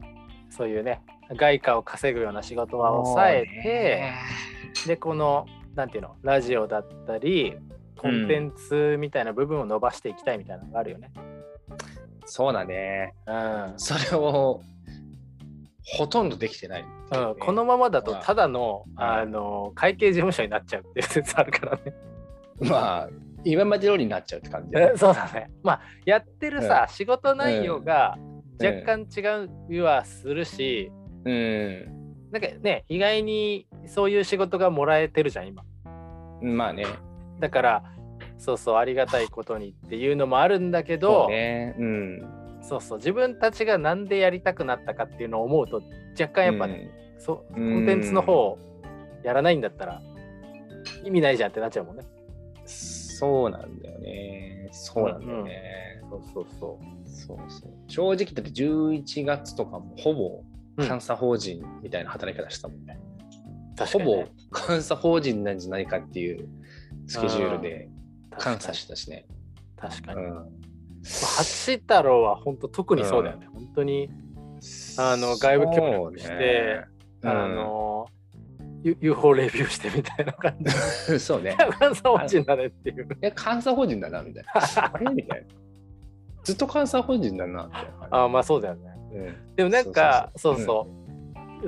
[0.50, 1.02] そういうね、
[1.36, 4.14] 外貨を稼ぐような仕事は抑えて、
[4.88, 7.58] で、この、なんていうの、ラジオだったり、
[7.98, 11.12] コンテンツみたいな部分を伸ばしていきたいみたいなのがあるよね。
[12.26, 13.16] そうだね。
[13.26, 13.74] うん。
[13.78, 14.62] それを
[15.84, 16.84] ほとんどできてない。
[16.84, 19.04] ね、うん、このままだとただのうん。
[19.04, 21.94] あの会計事務所になっちゃうっていう説あるからね。
[22.60, 23.10] まあ
[23.44, 24.94] 今まで通りになっちゃうって感じだね。
[24.98, 25.50] そうだね。
[25.64, 28.18] まあやってるさ、仕事内容が
[28.60, 28.66] うん。
[28.66, 30.92] 若干違うはするし、
[31.26, 31.97] うん
[32.32, 35.64] なんかね意外にそういう仕事がもらえてるじゃん今。
[36.42, 36.86] まあね。
[37.40, 37.84] だから
[38.38, 41.76] そうそうありがたいことにっていうのもあるんだけそどうね。
[41.78, 42.22] うん。
[42.62, 45.82] そうそう自分たちがなんでやりたくなったかっていうのを思うと
[46.20, 47.84] 若干やっぱね、そうコうん。
[47.84, 48.58] ンテンツの方を
[49.24, 50.02] やらないんだったら
[51.04, 52.04] 意味ないじゃんってなっちゃうもんね。
[52.66, 54.70] そうなんだよね。
[54.72, 57.72] そうなんだよね、そうそうそそうそう。
[57.88, 60.47] 正直だって11月とかもほぼうん
[60.78, 63.00] 監査法人みたいな働き方してたもんね、
[63.74, 63.78] う。
[63.78, 64.26] 確ほぼ、
[64.68, 66.48] 監査法人なんじゃないかっていう
[67.08, 67.90] スケジュールで
[68.44, 69.26] 監査してたしね。
[69.76, 70.22] 確かに。
[70.22, 70.46] うんまあ
[71.38, 73.48] 八太郎は本当特にそうだよね。
[73.54, 74.10] 本当に
[74.98, 76.86] あの外部協力してね
[77.24, 78.08] あの、
[78.84, 80.72] UFO レビューしてみたいな感じ
[81.20, 81.56] そうね。
[81.80, 83.08] 監査法人だねっていう。
[83.22, 84.52] え、監査法人だな、みたいな。
[84.94, 85.14] あれ？
[85.14, 85.48] みたいな。
[86.44, 88.08] ずっと監査法人だな、みたいな感じ。
[88.12, 88.97] あまあそうだよね。
[89.18, 91.08] うんでもなんかそそううそう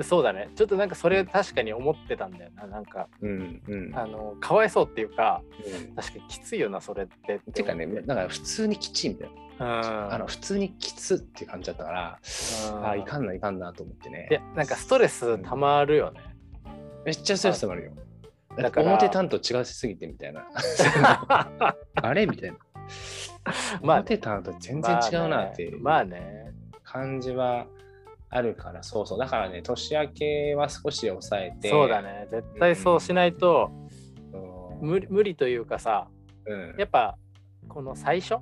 [0.02, 0.50] そうだね。
[0.54, 2.66] ちょっとなんかそれ確かに思ってたんだよな。
[2.66, 3.98] なんかうんうん。
[3.98, 5.42] あのかわいそうっていうか
[5.88, 9.34] うん確かにきついよなそれってってていうかね、だから普通にきちいみたいな。
[9.34, 12.18] うんあの普通にきつって感じだったから、
[12.72, 14.28] うんあいかんないかんなと思ってね。
[14.30, 16.20] いやなんかストレスたまるよね。
[17.04, 17.92] めっちゃストレス溜まるよ。
[18.56, 20.46] だから表担と違うしすぎてみたいな。
[21.94, 22.56] あれみたいな。
[23.82, 26.52] まあ表担と全然違うなっていうまあね。
[26.90, 27.66] 感じは
[28.28, 29.18] あるから、そうそう。
[29.18, 31.68] だからね、年明けは少し抑えて。
[31.68, 32.26] そうだね。
[32.30, 33.70] 絶対そうしないと
[34.80, 34.88] うん。
[34.88, 36.08] 無理無理というかさ
[36.46, 37.16] うんやっぱ
[37.68, 38.36] この最初？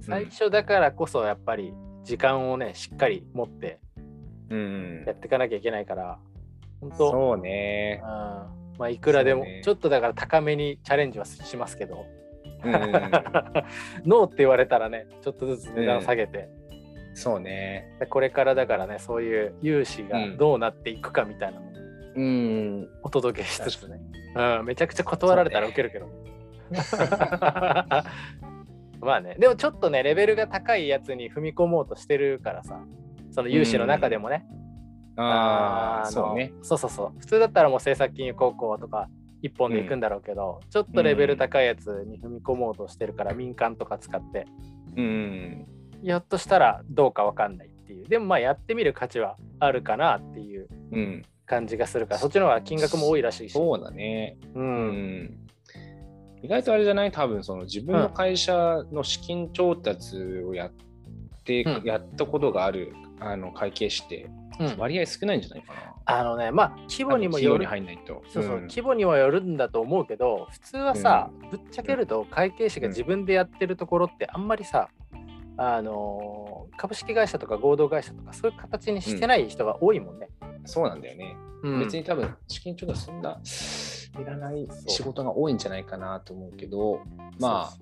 [0.00, 3.80] 最初だからこそやっぱり時間をねしっかり持って
[4.48, 6.18] うんやっていかなきゃいけないから
[6.80, 8.08] 本当そうねうん。
[8.78, 12.06] まあいくらでも、ねちょっとだから高めにチャレンジはしますけど
[12.64, 12.72] うん
[14.06, 16.48] ノーって言われたらねちょっとずつ値段下げて、
[17.18, 17.96] そうね。
[17.98, 21.68] でこれからだからねそういう融資がどうなっていくかみたいなのを
[22.16, 22.88] うん。
[23.02, 24.00] お届けしつつね、
[24.34, 26.08] うん、めちゃくちゃ断られたらウケるけど、
[29.00, 32.80] まあねでもちょっとねレベルが高いやつに踏み込もうとしてるからさ
[33.30, 34.46] その融資の中でもね、
[35.16, 36.52] ああ、のそうね。
[36.62, 37.12] そうそうそう。
[37.18, 39.08] 普通だったらもう政策金融高校とか
[39.42, 44.46] 一本で行くんだろうけど、ちょっとレベル高いやつに踏み込もうとしてるから、民間とか使って。
[44.96, 45.66] うん。
[46.02, 51.24] ひょっとしたらどうかわかんないっていうでもまあやってみる価値はあるかなっていううん。
[51.46, 54.36] 感じがするからそっちの方が金額も多いらしいしそうだね。
[54.54, 54.88] う、うん
[55.22, 55.34] ん。
[56.42, 57.10] 意外とあれじゃない？
[57.10, 60.72] 多分その自分の会社の資金調達をやっ
[61.44, 64.28] て、うんやったことがあるあの会計士って
[64.60, 65.94] うん割合少ないんじゃないかな。
[66.04, 67.66] あのねまあ規模にもよる。
[68.30, 74.90] そうそう、ん規模にはよるんだと思うけど普通はさ、ぶっちゃけると会計士が自分でやってるところってあんまりさ、
[75.58, 80.28] あのー株式会社とか合同会社とかそういう形にしてない人が多いもんね。
[80.64, 81.36] そうなんだよね。
[81.62, 83.40] うん別に多分資金調達そんな
[84.20, 87.00] いらない仕事が多いんじゃないかなと思うけど、
[87.40, 87.78] まあ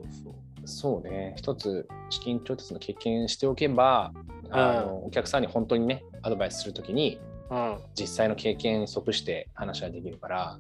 [0.64, 4.12] そうね、一つ資金調達の経験しておけば、
[4.50, 7.78] あのお客さんに本当にね、アドバイスするときに、うん。
[7.94, 10.58] 実際の経験に即して話ができるから、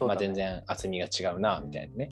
[0.00, 2.10] まあ、全然厚みが違うなみたいなね。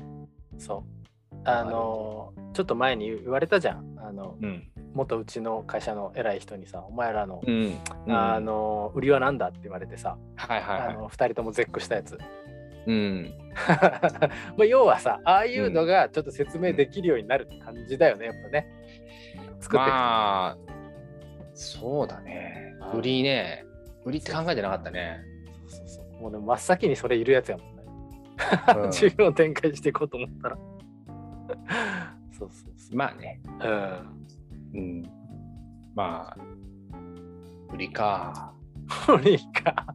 [0.58, 1.03] そう。
[1.44, 3.96] あのちょっと前に言われたじゃん。
[3.98, 4.68] あのうん。
[4.94, 7.74] 元うちの会社の偉い人にさ、お前らの、うん。
[8.08, 10.94] あの売りはなんだって言われてさ、はいはいはい。
[10.94, 12.16] あの2人とも絶句したやつ。
[12.86, 13.34] うん。
[14.56, 18.66] まあ要はさ、ああいうのがちょっと説明できるようになるって感じだよね、やっぱね。
[19.34, 20.58] 作っていくとまあ、
[21.54, 22.96] そうだねう。
[22.96, 23.64] ん売りね。
[24.04, 25.20] 売りって考えてなかったね。
[25.66, 27.82] そうそうもうでも真っ先にそれいるやつやもんね。
[28.84, 30.58] うん 事業展開していこうと思ったら。
[32.36, 33.40] そうそうそまあね。
[33.60, 33.64] う。
[33.64, 34.24] うん。
[34.74, 35.02] うん。
[35.94, 36.36] まあ、
[37.72, 38.52] 売りか。
[39.06, 39.86] これか。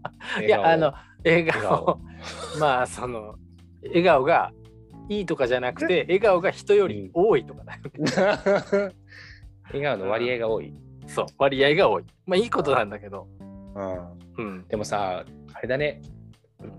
[0.41, 1.99] いや、あの、笑顔。
[2.59, 3.35] まあ、その、
[3.83, 4.51] 笑顔が
[5.09, 8.95] いいとかじゃなくて、笑顔が人より多いとかだよね。
[9.71, 10.73] 笑顔の割合が多い。
[11.07, 12.05] そう、割合が多い。
[12.25, 13.27] まあ、いいことなんだけど。
[14.37, 14.45] うん。
[14.45, 14.67] うん。
[14.67, 16.01] でもさ、あれだね。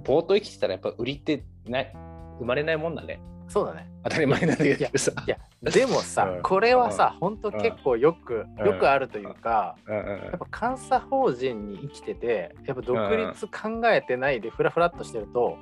[0.04, 1.92] ぼーっと生きてたらやっぱ売りってない
[2.38, 3.20] 生まれないもんだね。
[3.50, 3.90] そうだね。
[4.04, 5.12] 当たり前なんだけどさ。
[5.26, 15.58] いや、でもさ、うんこれはさ、本当結構よく、うんよくあるというか、やっぱ監査法人に生きてて、やっぱ独立考えてないでフラフラっとしてると、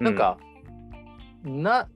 [0.00, 0.38] なんか、
[1.44, 1.86] な、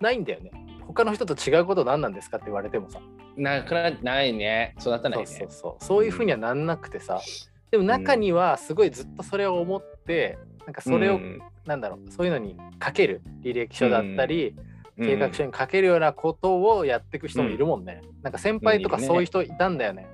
[0.00, 0.50] ないんだよね。
[0.86, 3.00] 他の人と違うこと何なんですかって言われてもさ。
[3.38, 4.74] なくなないね。
[4.78, 5.26] 育たないね。
[5.26, 5.84] そうそうそう。
[5.84, 7.22] そういうふうにはなんなくてさ。
[7.70, 18.00] でも中にはすごいずっとそれを思って、なんかそれを、うんなんだろう、そういうのにかける履歴書だったり、うん計画書にかけるようなことをやっていく人もいるもんね。
[18.22, 20.06] なんか先輩とかそういう人いたんだよね。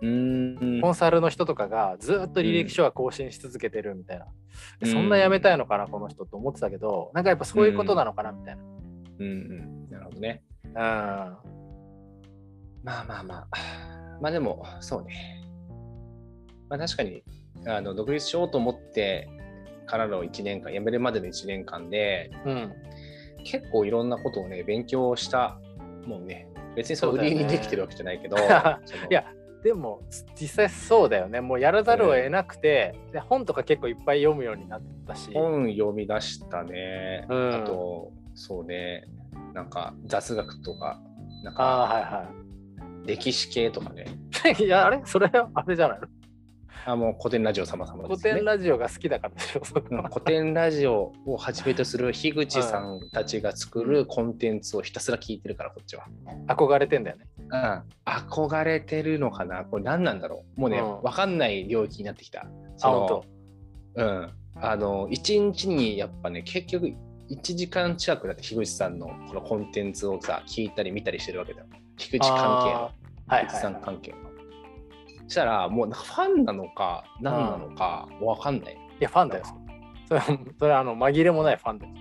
[0.00, 4.26] うんコンサルの人とかがずっと履歴書は更新し続けてるみたいな。
[4.82, 8.62] うんそんな辞めたいのかな、この人と思ってたけど、なんかやっぱそういうことなのかなみたいな。
[9.18, 9.90] うんうん。
[9.90, 10.42] なるほどね。
[10.64, 10.72] うん。
[10.72, 11.36] ま
[12.86, 13.46] あまあまあ。
[14.20, 15.44] まあでも、そうね。
[16.68, 17.22] まあ確かに、
[17.66, 19.28] あの独立しようと思って
[19.86, 22.72] からの1年間、辞めるまでの1年間で、うん。
[23.50, 25.58] 結構いろんなことをね、勉強した
[26.06, 26.48] もんね。
[26.76, 28.40] 別にそれ売りにできてるわけじゃないけど、 い
[29.10, 29.24] や
[29.64, 30.02] でも
[30.40, 31.40] 実際そうだよね。
[31.40, 35.32] もうやらざるを得なくて、で本とか結構いっぱい読むようになったし。
[35.34, 37.26] 本読み出したね。
[37.28, 39.08] うんあと、そうね、
[39.54, 41.00] なんか雑学とか、
[41.42, 42.30] なんあかあ、はいは
[43.06, 44.04] 歴史系とかね。
[44.58, 44.62] い。
[44.64, 45.00] いや、あれ？
[45.04, 46.06] それあれじゃないの？
[46.90, 48.34] あ、もう古典ラジオ様々で古すね。
[48.34, 49.62] 典ラジオが好きだからでしょ。
[49.90, 56.04] うん古典ラジオをはじめとする樋口さんたちが作るコンテンツをひたすら聞いてるから、こっちは。
[56.46, 57.26] 憧れてんだよね。
[57.50, 59.64] うん、憧れてるのかな？
[59.64, 60.60] これ何なんだろう？
[60.60, 62.40] もうね、うんわかんない領域になってきた。
[62.40, 62.44] あ、
[62.76, 63.24] その本
[63.96, 64.30] うん。
[64.60, 66.96] あの、一日にやっぱね、結局1
[67.54, 71.66] 時間近くだって樋口さんのこのコンテンツをさ、聞いたり見たりしてるわけだよ。
[71.96, 72.90] 樋口関係の。
[73.26, 73.82] はい樋口さんはい。
[73.84, 74.27] 関係の。
[75.28, 78.74] そしたら、もうファンなのか、何なのか、わかんない。
[78.74, 79.44] いや、ファンだよ。
[80.06, 80.26] それは、
[80.58, 81.92] それはあの紛れもないファンだよ。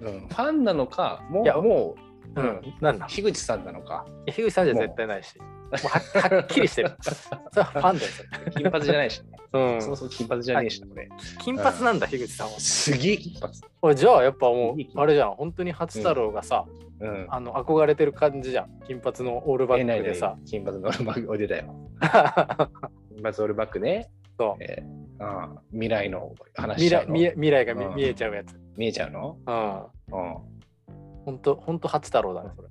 [0.00, 1.96] うん、ファンなのか、もう、いやも
[2.36, 2.62] う、ううんん。
[2.80, 4.06] なん樋口さんなのか。
[4.26, 5.34] 樋口さんじゃ絶対ないし。
[5.70, 6.92] もうは はっきりしてる。
[7.02, 7.10] そ
[7.56, 8.10] れはファンだよ。
[8.56, 9.26] 金髪じゃないしね。
[9.52, 11.08] うんそうそう金髪じゃねえしな、これ。
[11.40, 12.58] 金髪なんだ、樋口さんは。
[12.58, 13.52] すげえ金髪。
[13.82, 16.64] おいじゃあ、やっぱもいい、う、あれじゃん、本当に初太郎がさ、
[17.00, 17.26] うん。
[17.30, 18.80] あの憧れてる感じじゃん。
[18.86, 20.36] 金髪のオールバックでさ。
[20.46, 21.74] 金髪のオールバック、おい出たよ。
[22.00, 24.10] 金髪オールバックね。
[24.38, 28.54] そうえーああ未来の話未しちゃうの来未来未来が見うん見えちゃうやつ。
[28.76, 29.36] 見えちゃうの？
[29.46, 30.16] うん。
[30.16, 30.36] うん。
[31.24, 32.68] 本当本当初太郎だね、それ。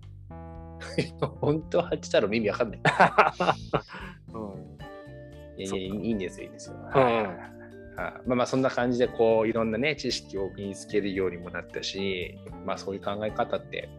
[1.42, 2.80] 本当は八太郎耳わかんない。
[4.34, 5.62] うん。
[5.62, 6.76] いやいや、いいんですよ、いいんですよ。
[6.76, 13.90] うんはいまあまあそんな感じでこういろんなね知識を身につけるようにもなったし、まあそういう考え方って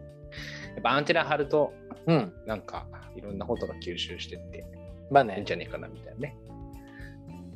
[0.73, 1.73] やっぱアンテナ張ると
[2.07, 2.33] うん。
[2.45, 2.87] なんか
[3.17, 4.63] いろんなことが吸収してって
[5.11, 5.45] まあねいいん。
[5.45, 6.37] じゃねえかなみたいなね。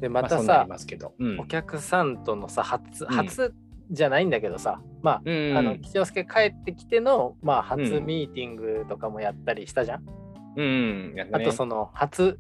[0.04, 1.14] で、またさりますけど。
[1.18, 3.54] うんお客さんとのさ、初、ん初
[3.92, 8.06] じゃないんだけどさ、まあ、うんあの、吉之助帰ってきての、まあ、初うん。
[8.06, 10.04] ミーティングとかもやったりしたじゃん？
[10.56, 11.28] うん、ね。
[11.32, 12.40] あと、その、初、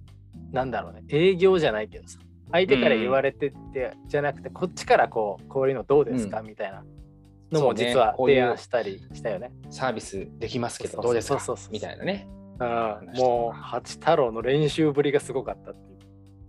[0.51, 2.19] なんだろうね、営業じゃないけどさ、
[2.51, 6.84] 相手から言われてって、じゃなくて、こっちからこう、こういうのどうですか、みたいな
[7.51, 9.51] のも実は提案したりしたよね。
[9.69, 11.73] サービスできますけどどうですかそうそうそう。
[11.73, 12.27] みたいなね。
[12.60, 15.92] うん、もう、八太郎の練習ぶりがすごかったって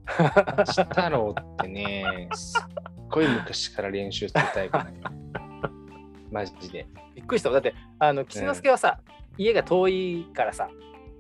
[0.09, 0.29] いう。
[0.57, 4.93] 八太郎ってね、すっごい昔から練習するタイプなんよ。
[6.31, 6.87] マジで。
[7.15, 7.51] びっくりした。
[7.51, 9.01] だって、あの、吉之助はさ、
[9.39, 10.69] 家が遠いからさ、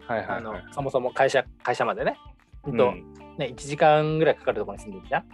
[0.07, 0.65] はいはいあのはい。
[0.73, 2.19] そもそも会社会社までね,、
[2.63, 5.25] ほんとうんね1時間ぐらいかかるところに住んでるじゃん。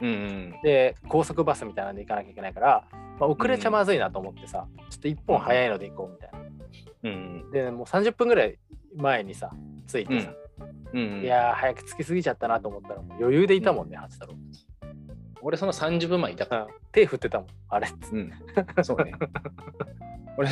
[0.00, 2.84] うんうんで高速バスみたいなんで行かなきゃいけないから、
[3.18, 6.38] まあ、遅れちゃまずいなと思ってさ、ちょっと1本早いので行こうみたいな。
[7.04, 8.58] うんでもう30分ぐらい
[8.96, 9.50] 前にさ
[9.86, 10.32] 着いてさ、
[10.92, 14.34] うんうんいやー早く着きすぎちゃったなと思ったらもう余裕でいたもんね、八太郎。
[15.40, 17.88] 俺その30分前いたから、うん手振ってたもん、あれ。
[18.12, 18.32] うん、
[18.82, 19.12] そうね。
[20.36, 20.48] 俺、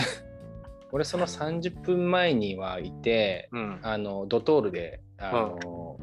[0.92, 3.80] 俺その30分前にはいて、うん。
[3.82, 5.98] あの、ドトールで、あの、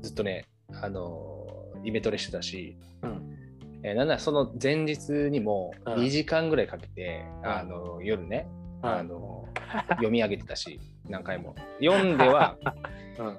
[0.00, 1.46] ずっとね、あの、
[1.84, 3.36] イベトレしてたし、うん。
[3.82, 9.46] えーなんならその前日にもうん2時間ぐらいかけて、うんあの夜ね、うんあの
[9.90, 12.56] 読み上げてたし何回も読んでは
[13.18, 13.38] うん。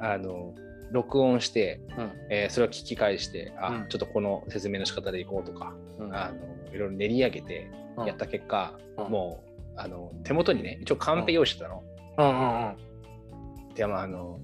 [0.00, 0.54] あの
[0.90, 2.10] 録音して、うん。
[2.30, 9.48] えーそれを聞き返してあ、うんちょっとこの説明の仕方でいこうとか、うんあのいろいろ練り上げてうんやった結果、うんもう
[9.80, 11.82] あの手元にね一応カンペ用意してたの。
[12.18, 13.74] うんうんうん。
[13.74, 14.40] でまああの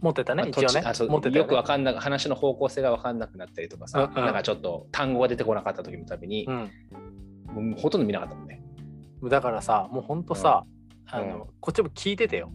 [0.00, 1.08] 持ってたね、まあ一応ねあそう。
[1.08, 1.66] 持ってたよくわね。
[1.66, 6.70] かんな話の方向性が分かんなくなったりとかさ、うんうんなんかちょっと単語が出てこなかった時のたびに、うん。
[7.70, 8.57] もうほとんど見なかったもんね。
[9.24, 10.64] だからさ、もうほんとさ、
[11.10, 11.30] あうん。
[11.30, 12.52] の、こっちも聞いててよ。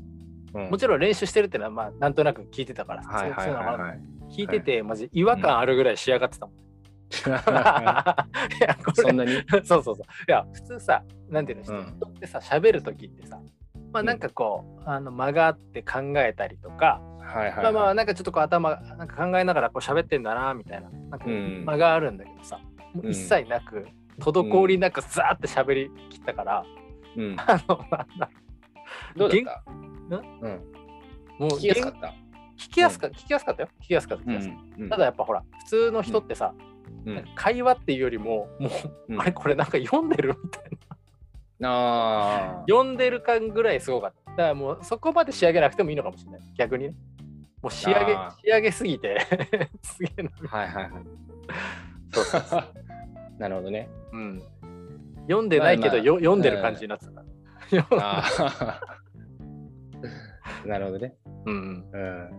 [0.54, 0.70] うん。
[0.70, 3.04] もちろん練習してるってのは、まあ、なんとなく聞いてたから。
[3.04, 3.10] さ。
[3.10, 3.82] はいはいははい。
[3.82, 4.02] はい。
[4.30, 6.56] 聞いてて、マジ違和感あるぐらい仕上がってたもん。
[7.14, 9.32] いや、これそんなに？
[9.64, 9.96] そうそうそう。
[9.98, 11.82] いや、普通さ、なんていうの、人うん。
[12.10, 13.40] ってさ、喋るときってさ、
[13.92, 20.90] まあなんかこう、あの間があって考えたりとか、はいはい、まあまあなんかちょっとこう頭なんか考えながらこう喋ってんだなみたいな。
[20.90, 21.64] なんかうん。
[21.66, 22.60] 間があるんだけどさ、
[22.94, 23.88] もう一切なく
[24.20, 26.66] 滞りなくザーって喋りきったから、
[27.16, 28.30] うん、あのなんだ
[29.16, 29.64] どうだった？
[30.10, 30.52] 元うん、
[31.40, 32.14] もう聞きやすかった。
[32.58, 34.32] 聞きやすか聞きやすかったよ聞きやすかった。
[34.32, 36.54] うんただやっぱほら普通の人ってさ、
[37.06, 37.26] うん。
[37.36, 38.70] 会話っていうよりもも
[39.10, 39.22] う、うん。
[39.22, 40.64] あれこれなんか読んでるみたい
[41.60, 41.70] な。
[41.70, 42.72] あー。
[42.72, 44.32] 読んでる感ぐらいすごかった。
[44.32, 46.42] だからもうそこまで仕上げなくてもいいのかもしれない。
[46.56, 46.96] 逆にね。
[47.62, 49.20] もう仕上げ仕上げすぎて。
[49.82, 50.30] すげえな。
[50.50, 51.04] はいはいはい。
[52.12, 52.64] そうそうそう
[53.44, 53.90] なるほどね。
[54.14, 54.42] うん、
[55.28, 57.12] 読んでないけど、まあまあよ読んでる感じになってた
[60.66, 61.18] なるほどね。
[61.46, 62.30] うん、うん。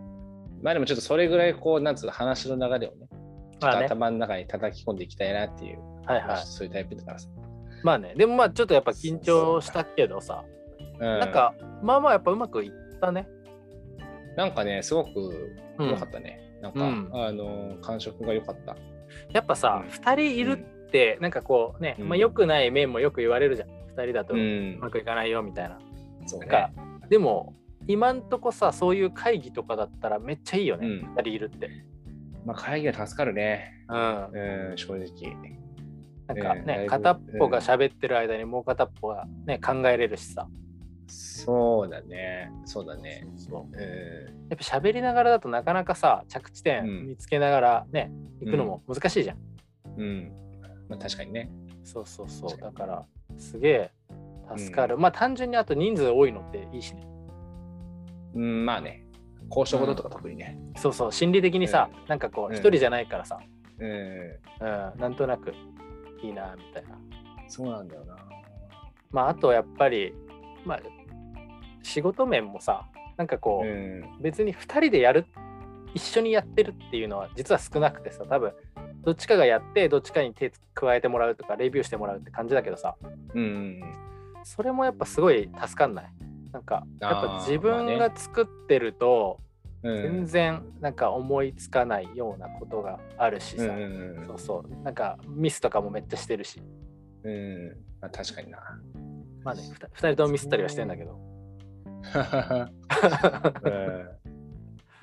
[0.63, 6.47] まあでもちょっとそれぐらいこう、なんつうの話の流れをね、ちょっとまあね頭の中に叩き込んでいきたいなっていう、はいはい。
[6.47, 7.29] そういうタイプだからさ。
[7.83, 10.43] まあね、でもまあちょっとやっぱ緊張したけどさ、
[10.95, 13.29] うん、なんかまあまあやっぱうまくいったね。
[14.39, 16.41] なんかね、すごくうん良かったね。
[16.63, 18.75] なんか、うんあの、感触が良かった。
[19.33, 23.69] やっぱさ、うん2人いるって、なんかこうね、うんまあ良くない面もよく言われるじゃん。
[23.69, 24.37] 2人だとう。
[24.37, 25.79] うんまくいかないよみたいな。
[26.27, 26.47] そうね。
[26.47, 27.55] なんか、でも
[27.87, 31.71] 今んとこさ、そういう会議とかだったらめっちゃいいよね、うん2人いるって。
[32.45, 33.73] まあ会議は助かるね。
[33.89, 34.71] うん。
[34.71, 35.65] うん、正直。
[36.27, 40.49] なんかね、ねだいぶ片っぽが喋ってる間にもう片っぽがね、考えれるしさ。
[41.07, 42.51] そうだね。
[42.65, 43.27] そうだね。
[43.37, 43.81] そうう
[44.49, 49.37] やっぱ喋りながらだとなかなかさ着地うん点見つけながらね、行くのも難しいじゃん。
[49.37, 49.41] ん。
[49.99, 50.33] うん。
[50.89, 51.51] まあ確かにね。
[51.83, 53.05] そうそうそうだから
[53.39, 53.91] すげえ
[54.57, 57.07] 助かる、まあ単純にあと人数多いのっていいしね
[58.35, 59.05] うん、まあね。
[59.51, 60.59] 交渉事とか特にね。
[60.77, 63.39] そうそう心理的にさ、なんかこううん一人じゃないからさ、
[63.79, 63.91] うん。
[63.91, 63.95] う
[64.97, 65.53] ん、なんとなく
[66.23, 66.99] いいなみたいな
[67.49, 68.17] そうなんだよな。
[69.11, 70.15] まああとやっぱり
[70.65, 70.81] まあ
[71.83, 74.23] 仕事面もさなんかこう、うん。
[74.23, 75.27] 別に2人でやる
[75.95, 78.53] 一緒にやってるっていうのは実は少なくてさ多分
[79.05, 82.97] どっちかがやってどっちかに手加えてもらうとかレビューしてもらうって感じだけどさ
[83.35, 83.81] うん。
[84.43, 86.13] それもやっぱすごい助かんない
[86.53, 89.41] なんかやっぱ自分まあが作ってると
[89.83, 90.03] うん。
[90.03, 96.63] 全然なんか思いつかないようなことがあるしさ、うんそうそうなんかミスとかもめっちゃしてるし
[97.25, 97.69] うん。
[98.01, 98.59] まあ確かにな。
[99.43, 101.19] まあね 2, 人ともミスったりはしてんだけど
[103.65, 104.09] うん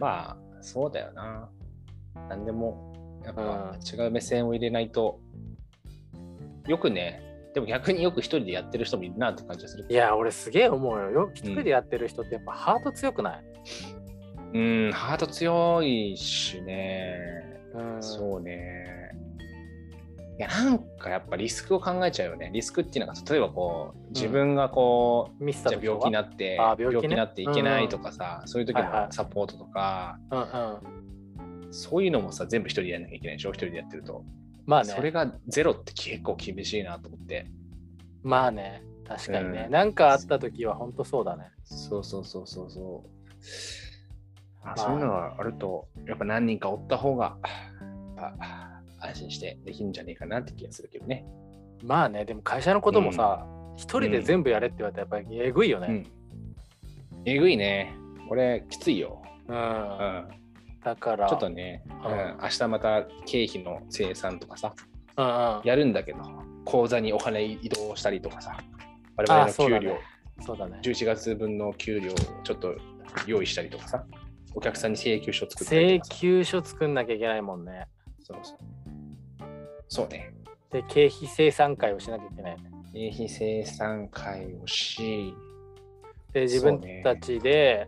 [0.01, 1.47] まあ、そうだよな。
[2.27, 2.90] なんでも、
[3.23, 5.19] やっぱ違う目線を入れないと、
[6.67, 7.21] よくね、
[7.53, 9.85] でも逆によく一人でやってる人もいるなって感じがする。
[9.89, 11.09] いや俺すげえ思うよ。
[11.11, 13.43] よ一人でやってる人ってやっぱハート強くない、
[14.53, 17.19] うん、ハート強いしね。
[17.73, 19.11] うん、そうね。
[20.37, 22.49] いや、なんかやっぱリスクを考えちゃうよね。
[22.51, 27.07] リスクっていうのが、例えばこう、自分がこう、ミスったじゃ病気になって、あ病気ね？
[27.09, 31.00] になっていけないとかさ、そういう時のサポートとか、うんうん
[31.71, 34.23] そういうのもさ、全部一人でやんなきゃいけないでしょ、一人でやってると。
[34.65, 37.47] まあねそれがゼロって結構厳しいなと思って。
[38.23, 43.09] まあね確かにね、うんなんかあった時は本当そうだねそうそうそうそうそう。
[44.63, 47.37] ああそういうのがあると、やっぱ何人かおった方が、
[48.99, 51.25] 安心してできるんじゃねえかなって気がするけどね。
[51.83, 56.05] まあねでも会社のこともさ一、人で全部やれって言われたらやっぱりえぐいよねうん。
[57.25, 57.95] えぐいね。
[58.29, 59.21] これきついよ。
[59.47, 60.27] うん、うん。
[60.83, 61.29] だから。
[61.29, 64.73] ちょっとね、ううんん、明日また経費の生産とかさ、
[65.17, 65.61] うんうん。
[65.63, 66.19] やるんだけど、
[66.65, 68.57] 口座にお金移動したりとかさ、
[69.15, 69.97] 我あ々の給料、
[70.45, 70.73] そうだね。
[70.73, 72.75] ね11月分の給料をちょっと
[73.27, 74.03] 用意したりとかさ、
[74.53, 77.85] お客さんに請求書作ったり請とかさ、求書作んなきゃいけないもんね。
[78.23, 78.57] そうそう。
[79.87, 80.33] そうね。
[80.71, 82.57] で、経費生産会をしなきゃいけない。
[82.93, 85.33] 経費生産会をし、
[86.33, 87.87] で、自分たちで、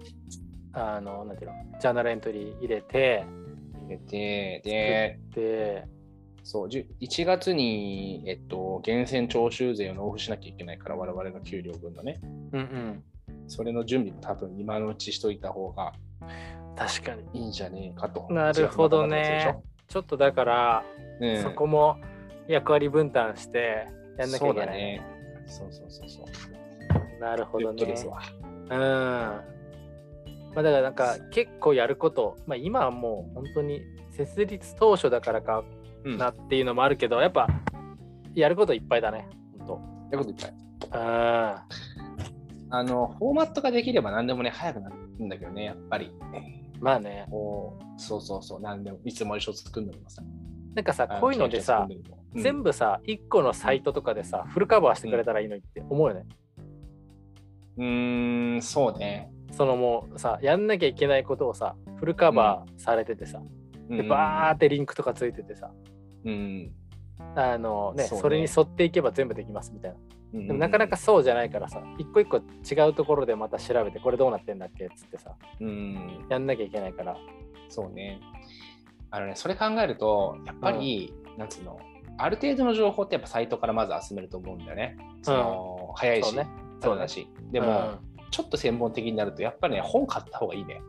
[0.73, 3.25] あの、なんていうの、ジャーナルエントリー入れて、
[3.83, 5.87] 入れて、で、で、
[6.43, 12.19] そう、じゅ1月に、えっと、源泉徴収税を納付しなきゃいけないから、我々の給料分のね。
[12.51, 13.03] うんうん。
[13.47, 15.93] それの準備も多分今のうちしといた方が
[16.75, 17.39] 確かに。
[17.39, 18.27] いいんじゃねえかと。
[18.31, 19.55] なるほどね。
[19.87, 20.83] ちょっとだから、
[21.19, 21.49] 1月末だったやつでしょ。
[21.49, 21.97] そこも
[22.47, 24.53] 役割分担してやんなきゃいけない。
[24.53, 25.01] そうだね。
[25.45, 27.21] そうそうそうそう。
[27.21, 27.83] なるほどね。
[28.69, 29.52] うん。
[30.55, 33.81] まあだからなんか結構やること、まあ今はもう本当に
[34.11, 35.63] 設立当初だからか
[36.05, 36.17] うん。
[36.17, 37.47] なっていうのもあるけど、やっぱ
[38.35, 39.27] やることいっぱいだね。
[39.59, 40.53] 本ということいっぱい。
[40.79, 40.99] 当。
[40.99, 41.03] うん。
[42.69, 46.11] あの、フォーマットができれば何でもね、早くなるんだけどね、やっぱり。
[46.79, 47.27] まあね。
[47.29, 50.23] こう、そうそうそう、何でも、見積もり書作るのもさ。
[50.75, 51.87] なんかさ、あこういうのでさ、、
[52.35, 56.25] 全部さ、1個のサイトとかでさ、フルカバーしてくれたらいいのにって思うよね。
[57.77, 59.31] うーん、そうね。
[59.53, 63.39] そのもうさ、やんなきゃいけないことをさ、フルカバーされててさ、
[63.89, 65.71] うんでバーってリンクとかついててさ、
[66.25, 66.71] うん。
[67.35, 69.97] あのねそうねそれに沿っていけば全部できますみたいな。
[70.33, 77.15] うんでもなかなか、そうじゃないからさ、一個一個違うところでまた調べて、これどうなってんだっけっつってさ、うん、やんなきゃいけないから。
[77.69, 78.19] そうね。
[79.11, 81.77] あのね、それ考えると、やっぱり、なんつうの、
[82.17, 84.97] ある程度の情報ってやっぱサイトからまず集めると思うんだよね。
[85.21, 86.47] その、早いし、そうね。
[86.81, 87.27] そうだし。
[87.51, 90.81] でも、うんちょっと専門的になると、やっぱりね、本買った方がいいね。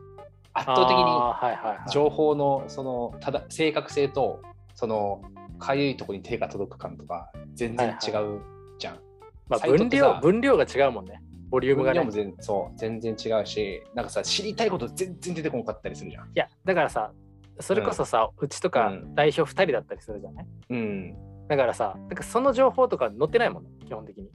[0.51, 4.41] 圧倒的に情報のそのただ正確性と
[4.73, 5.21] その
[5.59, 8.41] かゆいところに手が届く感とか全然違う
[8.79, 8.99] じゃん。
[9.47, 11.21] まあ、サイトってさ分量分量が違うもんね。
[11.49, 11.99] ボリュームがね。
[11.99, 16.25] 分量も全そう全然違うしなんかさ知りたいこと全然出てこなかったりするじゃん。
[16.27, 17.11] いや、だからさ、
[17.59, 21.15] それこそさ、うちとかうん代表2人だったりするじゃない、うん。
[21.47, 24.29] だからさ、なんかその情報とか載ってないもんね、基本的に。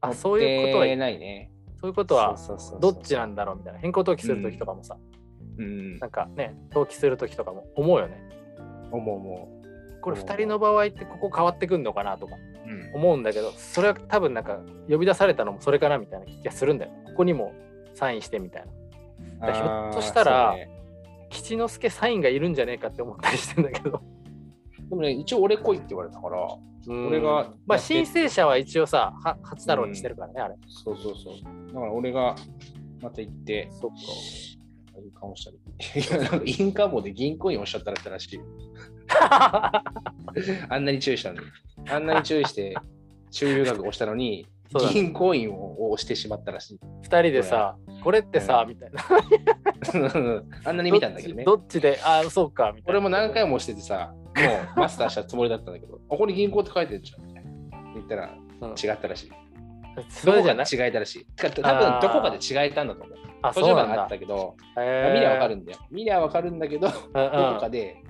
[0.00, 1.50] あ、そういうことは、ないね。
[1.80, 2.36] そういうことは
[2.80, 3.78] どっちなんだろうみたいな。
[3.78, 4.96] 変更登記するときとかもさ、
[5.58, 8.22] うんなんかね、登記するときとかも思うよね。
[8.92, 9.48] 思う思
[10.02, 12.70] これ2人の場合ってここ変わってくんのかなとかう。
[12.70, 16.92] うん思うんだけど、それは多分なんか呼び出されたのもそれかなみたいな気がするんだよ。
[17.06, 17.54] ここにも
[17.94, 18.64] サインしてみたい
[19.40, 19.52] な。
[19.52, 20.70] ひょっとしたらね
[21.30, 24.02] 吉之助サインがいるんじゃねえかって思ったりしてんだけど。
[24.90, 26.36] でもね一応俺来いって言われたから
[26.88, 30.56] 俺がまあ申請者は一応さ、は初太郎にしてるからね、あれ。
[30.66, 31.34] そうそうそう。
[31.68, 32.34] だから俺が
[33.02, 33.96] また行ってそっか。
[35.02, 35.58] 印鑑をしたり。
[36.00, 38.40] いやなんか印鑑棒で銀行員おっしゃったらしい。
[40.68, 41.46] あんなに注意したのに。
[41.88, 42.74] あんなに注意して、
[43.30, 44.46] 収入額を押したのに、
[44.92, 46.80] 銀行員を押してしまったらしい。
[47.02, 49.02] 二人でさ、これってさ、うんみたいな。
[50.64, 51.44] あんなに見たんだけどね。
[51.44, 52.84] どっちで、ああ、そうか、みたいな。
[52.90, 57.30] 俺も何回も押しててさ、もうマスターしたつもりだったんだけど、 ここに銀行って書いてるじゃん。
[57.94, 59.32] 言ったらうん違ったらしい。
[60.08, 60.66] それじゃない？
[60.66, 61.26] どこかで違えたらしい。
[61.36, 63.18] 多分どこかで違えたんだと思う。
[63.42, 64.08] あ、途そうなんだあっ。
[64.08, 65.78] たけど、見りゃわかるんだよ。
[65.90, 67.10] 見りゃわかるんだけど、どこ
[67.60, 68.02] かで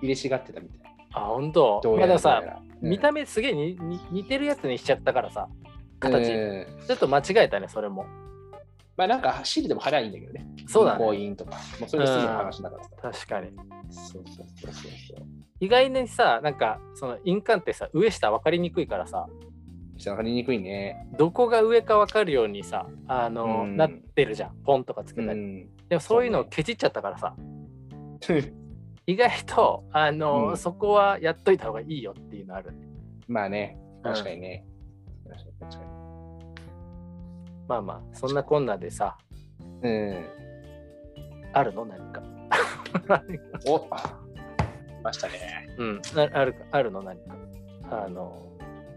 [0.00, 0.90] 入れ違ってたみたいな。
[1.12, 1.80] あ、本当？
[1.82, 2.42] どうやらさ
[2.80, 5.48] 見た目すげえにに似てるやつにしちゃったからさ、
[6.00, 6.32] 形。
[6.32, 6.36] う
[6.82, 8.06] んちょっと間違えたね、それも。
[8.96, 10.46] まあなんか、シリでも払いいんだけどね。
[10.66, 11.56] そうだね銀行員とか。
[11.80, 12.90] もうそれすぐの話だからさ。
[13.02, 13.50] 確かに。
[13.90, 15.26] そうそうそうそうそう。
[15.60, 19.26] 意外にさ、なんか、その印鑑ってさ、上下分かりにくいからさ、
[20.06, 21.08] わかりにくいね。
[21.16, 24.56] どこが上か分かるようにさ、あの、うんなってるじゃん。
[24.62, 25.38] ポンとかつけたり。
[25.38, 25.68] ん。
[25.88, 27.34] でもそういうのをケチっちゃったからさ、
[29.06, 32.72] 意外と、あの、うんそこはやっといた方がいいよっていうのある。
[33.26, 34.66] まあね、うん確かにね。
[35.24, 35.90] 確かに確かに。
[37.68, 39.16] まあまあ、そんなこんなでさ、
[39.82, 40.26] うん。
[41.52, 41.86] あるの？
[41.86, 42.22] 何か。
[43.66, 43.88] お
[45.06, 45.68] ましたね。
[45.78, 47.02] うん、なあるかあるの？
[47.02, 47.36] 何か。
[47.90, 48.52] あの、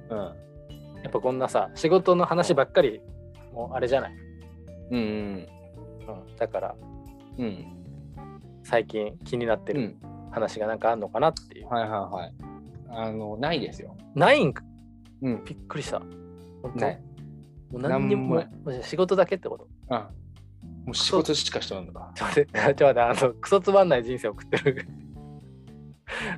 [0.09, 0.17] うん。
[0.17, 3.01] やっぱこんなさ、仕事の話ばっかり、
[3.53, 4.13] もうあれじゃない？
[4.91, 4.99] うん。
[4.99, 6.75] うん、だから、
[7.37, 7.45] うん。
[7.45, 7.65] うん。
[8.63, 9.95] 最近気になってるうん。
[10.31, 11.67] 話がなんかあんのかなっていう。
[11.67, 12.33] はいはいはい。
[12.89, 13.95] あの、ないですよ。
[14.15, 14.63] ないんか？
[15.21, 15.43] うん。
[15.45, 15.99] びっくりした。
[16.61, 16.79] 本当？
[16.79, 17.01] ない。
[17.71, 18.43] もう何にも
[18.81, 19.67] 仕事だけってこと？
[19.89, 20.09] あ、
[20.85, 22.11] もう仕事しかしてないんだか。
[22.15, 24.87] ちょっと待って、ちょっと待って、あの、クソつまんない人生を送ってる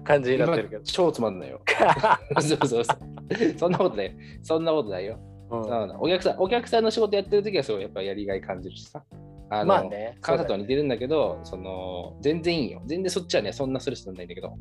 [0.04, 0.86] 感じになってるけど今。
[0.86, 1.62] 超つまんないよ。
[2.40, 3.58] そうそうそう。
[3.58, 4.16] そんなことない。
[4.42, 5.20] そんなことないよ。
[5.50, 9.04] うんお客さん、お客さんの仕事やってる時はそうやっぱやりがい感じるしさ。
[9.50, 10.18] あのまあね。
[10.26, 12.82] 監査とは似てるんだけど、その全然いいよ。
[12.86, 14.58] 全然そっちはね、そんなストレスなんないんだけど。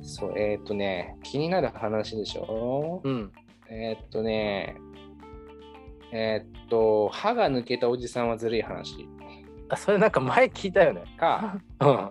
[0.00, 3.12] そう、えーっ、とね、気になる話でしょ、うん。
[3.12, 3.32] うん。
[3.68, 4.76] えーっ、とね、
[6.10, 9.06] えーっ、と、歯が抜けたおじさんはずるい話
[9.68, 11.02] あ、それなんか前聞いたよね。
[11.18, 11.88] か、 うん。
[11.88, 12.10] あ、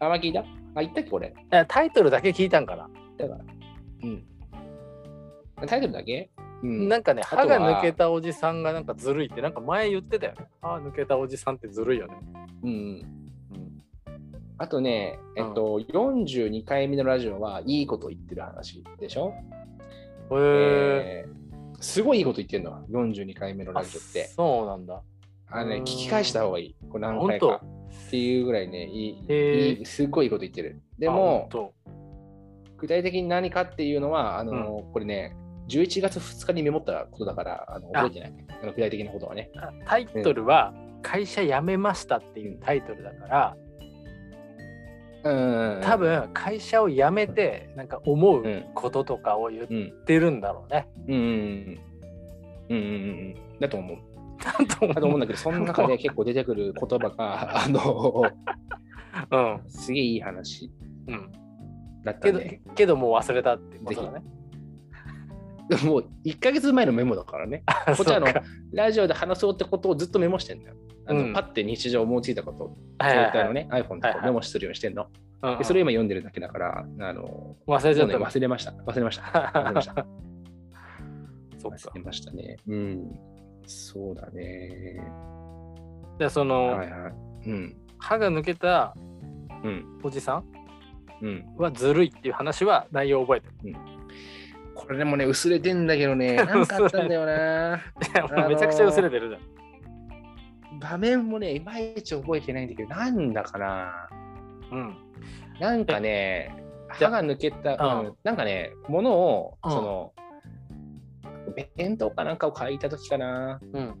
[0.00, 0.44] ま聞いた？
[0.74, 1.34] あ、言ったっけこれ。
[1.50, 3.40] えタイトルだけ聞いたんかなだから、
[4.04, 4.24] うん。
[5.66, 6.30] タイトルだけ？
[6.62, 6.88] うん。
[6.88, 10.46] なんかね、歯が抜けたおじさんがなんかずるいって、なんか前言ってたよね。
[10.60, 12.14] 歯抜けたおじさんってずるいよね。
[12.62, 12.70] うん。
[12.70, 13.04] うん。
[14.58, 19.32] あとね、えっと、42回目のラジオはいいこと言ってる話でしょ、
[20.30, 21.40] へええー
[21.82, 24.26] すごいいいこと言ってるの、42回目のラジオって。
[24.26, 25.02] そうなんだ。
[25.50, 26.76] あのね、うん聞き返した方がいい。
[26.90, 27.64] これ何回本か。
[28.08, 30.80] っていうぐらいね、いいいいすごいいいこと言ってる。
[30.98, 31.48] であも、
[32.76, 35.36] 具体的に何かっていうのは、あの、これね、
[35.68, 38.34] 11月2日にメモったことだから、あの覚えてない。
[38.62, 39.50] あの具体的なことはね。
[39.56, 43.56] あタイトルは「会社辞めました」っていうタイトルだから、
[45.22, 45.80] うん。
[45.82, 50.04] 多分会社を辞めてなんか思ううんこととかを言っうん。
[50.06, 50.88] てるんだろうね。
[51.06, 51.80] うんうんうん。
[52.70, 53.60] うんうんうん。
[53.60, 53.98] だと思う。
[54.44, 58.22] なんとだと思うんだけど、その中で結構出てくる言葉が、 あの、
[59.30, 60.70] うんすげえいい話
[61.08, 61.32] うん。
[62.04, 62.40] だったけど
[62.74, 64.22] けどもう忘れたってことだね。
[65.84, 67.62] もう1ヶ月前のメモだからね。
[67.96, 70.76] こっちはあのそうかラジオで話そうってことをずっとメモしてんだよ。
[71.06, 75.02] あのうんパッて日常思いついたこと、はいはいはのね、iPhone とはいはいかメモするようにしてんの。
[75.02, 78.18] うんうんでそれを今読んでるだけだから、あの、忘れちゃった。
[78.18, 78.72] 忘れました。
[78.72, 79.22] 忘れました。
[79.54, 79.94] 忘れました。
[81.56, 82.56] そっか忘れましたね。
[82.68, 83.18] うん。
[83.70, 85.00] そうだね。
[86.18, 87.48] でその、はいはい。
[87.48, 87.76] うん。
[87.98, 88.94] 歯が抜けた
[89.62, 90.00] うん。
[90.02, 90.44] おじさん
[91.22, 91.44] うん。
[91.56, 93.76] はずるいっていう話は内容覚えてる。
[94.74, 97.80] これでもね、薄れてんだけどね、 なんかあったんだよな。
[98.48, 99.38] めちゃくちゃ薄れてるじゃ
[100.76, 100.78] ん。
[100.80, 104.08] 場面もね、いまいち覚えてないんだけど、なんだかな。
[104.72, 104.96] うん。
[105.60, 106.56] なんかね、
[106.98, 110.12] じゃ歯が抜けた、うんうんなんかね、ものを、うんその、
[111.50, 113.94] 弁当かなんかを書いたときかな、うん。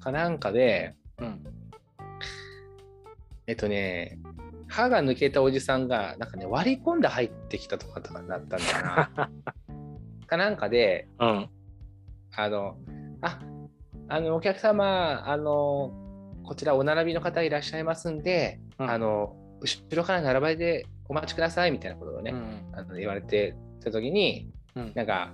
[0.00, 1.44] かなんかで、うん。
[3.46, 4.18] えっとね、
[4.68, 9.10] 歯が抜けたおじさんが、なんかね、割り込んで入ってきたとかだったんだよな。
[10.26, 11.48] かなんかで、うん。
[12.36, 12.76] あの、
[13.22, 13.40] あ、
[14.08, 15.92] あの、お客様、あの、
[16.44, 25.32] こちらお並びの方いらっしゃいますんで、うんあの、後ろから並ばれてお待ちくださいみたいなことをね、うんあの言われてた時に、うんなんか、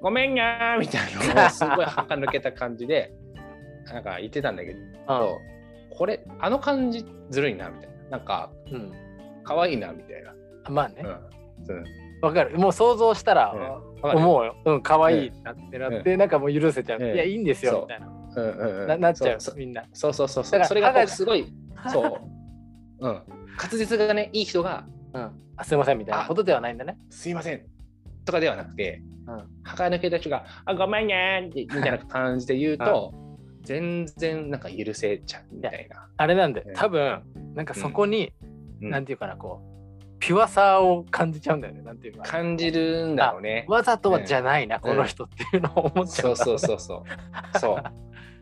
[0.00, 3.12] ごめんやーみたいなのをすごい歯が抜けた感じで、
[3.92, 5.40] なんか言ってたんだけど、
[5.90, 8.18] これ、あの感じずるいなみたいな。
[8.18, 8.92] なんか、うん。
[9.44, 10.34] 可愛いなみたいな。
[10.70, 11.72] まあねう。
[11.72, 11.76] ん。
[11.76, 11.84] うん
[12.20, 12.58] わかる。
[12.58, 13.54] もう想像したら、
[14.02, 14.56] 思うよ。
[14.64, 16.98] うん、可愛いなってなって、なんかもう許せちゃう。
[17.00, 18.08] うんいや、いいんですよ、みたいな。
[18.08, 19.84] うんうんうんななっちゃうそ、みんな。
[19.92, 20.52] そうそうそうそう。
[20.52, 21.46] だからそれがすごい、
[21.88, 22.20] そ
[23.00, 23.06] う。
[23.06, 23.22] うん。
[23.56, 25.30] 滑舌がね、いい人が、うん。
[25.56, 26.98] あ、すいません、みたいなことではないんだね。
[27.10, 27.62] すいません
[28.28, 29.44] とかではなくて、うん。
[29.62, 33.14] 歯が抜けた人が、あ、ごめんねみたいな感じで言うと、
[33.64, 36.08] 全然なんか許せちゃうみたいな。
[36.16, 37.22] あれなんでうん、多分、
[37.54, 38.48] なんかそこに、うん
[38.80, 41.82] なんていうかな、こう、ピュアさを感じちゃうんだよね。
[41.82, 42.24] なんていうかな。
[42.24, 43.66] 感じるんだろうね。
[43.68, 46.44] わざとはじゃないな、この人っていうのを思っちゃうそう。
[46.44, 47.04] そううそうそ
[47.54, 47.58] う。
[47.58, 47.82] そう。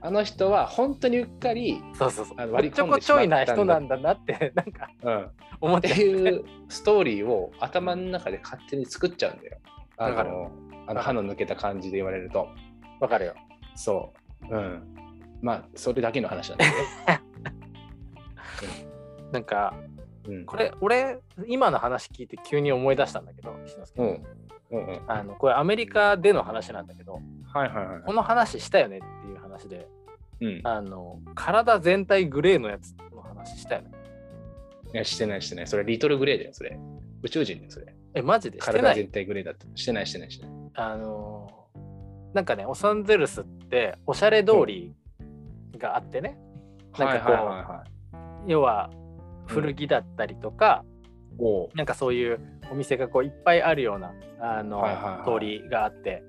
[0.03, 2.53] あの人は本当にうっかり、そうそうそう。
[2.53, 9.59] 割り込んでこちょいなしまったんだ人なんだなって、 なんかうん、っ思ってちゃういうストーリーを頭の中で勝手に作っちゃうんだよ。
[9.99, 10.51] あの
[10.87, 12.49] あの歯の抜けた感じで言われると。
[13.01, 13.35] わかるよ。
[13.75, 14.13] そ
[14.51, 14.55] う。
[14.55, 14.83] うん。
[15.43, 16.73] まあ、それだけの話なんだけ
[19.33, 19.75] なんか、
[20.25, 20.33] ど。
[20.33, 20.47] うん。
[20.47, 24.27] これ、俺、今の話聞いて急に思い出したんだけど、石之助うん。
[24.71, 25.01] うんうん。
[25.07, 27.21] あのこれアメリカでの話なんだけど、
[27.53, 28.03] はいはいはい。
[28.03, 29.89] この話したよねっていう話で、
[30.41, 30.61] うん。
[30.65, 33.91] あの体全体グレーのやつの話したよね。
[34.95, 35.67] いや、してないしてない。
[35.67, 36.79] それ、リトルグレーだよ、それ。
[37.23, 37.95] 宇宙人だよ、それ。
[38.15, 38.61] え、マジで？
[38.61, 38.95] してない？
[38.95, 39.67] 体全体グレーだった。
[39.75, 40.55] してないしてないしてない。
[40.75, 41.49] あの
[42.35, 44.95] なんかね、ロサンゼルスっておしゃれ通り
[45.79, 46.39] があってね、
[46.99, 47.85] なんかこうはいはいはいは
[48.47, 48.51] い。
[48.51, 48.91] 要は
[49.47, 50.85] 古着だったりとか、
[51.39, 51.69] おう。
[51.75, 52.41] なんかそういう
[52.71, 55.41] お店がこういっぱいあるようなあの、はいはいはい。
[55.41, 56.23] 通りがあって、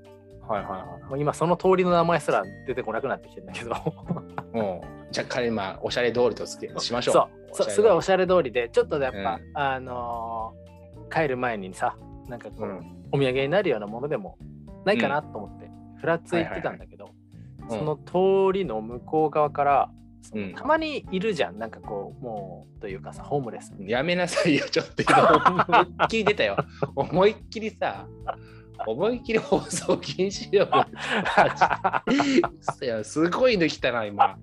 [0.48, 1.04] はいはいはい。
[1.10, 3.72] もう今その通りの名前すら出てこなくなってきてるんだけど、
[4.54, 7.14] もう、じゃあ彼、まあ、おしゃれ通りとつけしましょう。
[7.14, 7.30] そう。
[7.54, 10.66] そうすごいおししゃれ通りでちょっとやっぱ、うあのー
[11.12, 11.95] 帰る前にさ
[12.28, 14.38] なんかこう、うんお土産になるようなものでも
[14.84, 17.12] ないかなと思って、ふらついてたんだけど、
[17.62, 19.89] うんその通りの向こう側から、
[20.34, 21.88] うんたまにいるじゃんなんかれ
[22.20, 25.32] もうというかさホームレスやめなさいよ、ちょっと今。
[25.47, 26.58] 思いっきり出たよ。
[26.95, 28.08] 思いっきりさ、
[28.86, 30.68] 思いっきり放送禁止よ。
[32.82, 34.38] いやすごい抜きたな、今。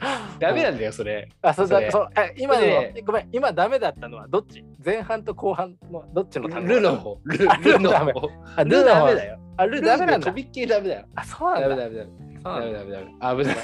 [0.38, 1.28] ダメなんだよ、それ。
[1.42, 4.64] あそうそれだそうあ今のそれごめん今ダメだったのはどっち？
[4.84, 7.18] 前半と後半のどっちの単語 ルの方。
[7.24, 8.30] ルあルルの方。
[8.56, 9.38] あルダメだよ。
[9.56, 11.06] あルダメなんだとびっきりダメだよ。
[11.14, 12.10] あそうなんだダメダメダメ。
[12.42, 13.44] ダメダメダメ。
[13.44, 13.56] 危ない。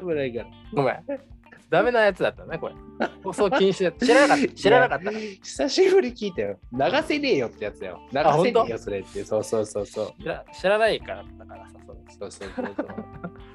[0.00, 0.48] 危ないから。
[0.74, 1.04] ごめん
[1.70, 2.74] ダメなやつだったね、これ。
[3.22, 4.04] 放送禁止だった。
[4.04, 4.48] 知らなかった。
[4.54, 5.10] 知らなかった。
[5.12, 6.58] 久しぶり聞いたよ。
[6.72, 8.00] 流せねえよってやつだよ。
[8.12, 9.24] 流せねえ本よ、それって。
[9.24, 10.20] そうそうそうそう。
[10.20, 12.86] 知ら知らないからだからさ、そうそうそうそう。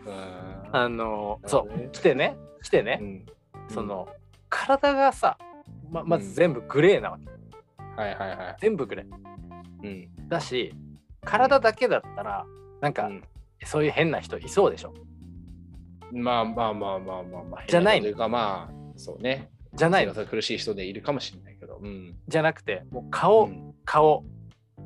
[0.08, 3.26] うんあの、そう、来てね、来てね、うん
[3.70, 4.10] その、
[4.50, 5.38] 体がさ、
[5.90, 7.26] ままず全部グレーなわけ。
[8.02, 8.56] はいはいはい。
[8.60, 9.06] 全部グレー。
[9.84, 10.28] うん。
[10.28, 10.74] だし、
[11.24, 12.46] 体だけだったら、
[12.82, 13.24] なんか、うん
[13.64, 14.94] そういう変な人いそうでしょ。
[16.12, 17.64] まあまあまあまあまあまあ。
[17.68, 19.50] じゃないのというかまあ、そうね。
[19.74, 21.80] じゃないの苦しい人でいるかもしれないけど。
[21.82, 22.16] うん。
[22.28, 24.24] じゃなくて、もう顔、うん顔、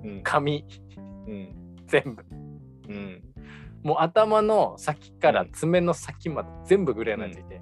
[0.03, 0.21] うん。
[0.23, 0.65] 髪、
[1.27, 1.75] うん。
[1.87, 2.23] 全部。
[2.89, 3.23] うん。
[3.83, 7.61] もう頭の先から爪の先まで全部グレーなやついて。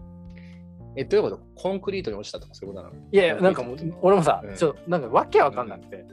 [0.96, 1.44] え、どういうこと？
[1.56, 3.06] コンクリートに落ちたとかそういうことなの？
[3.12, 6.06] いやいや、なんかもう、俺もさう、んちょっとなんかわけわかんなくて、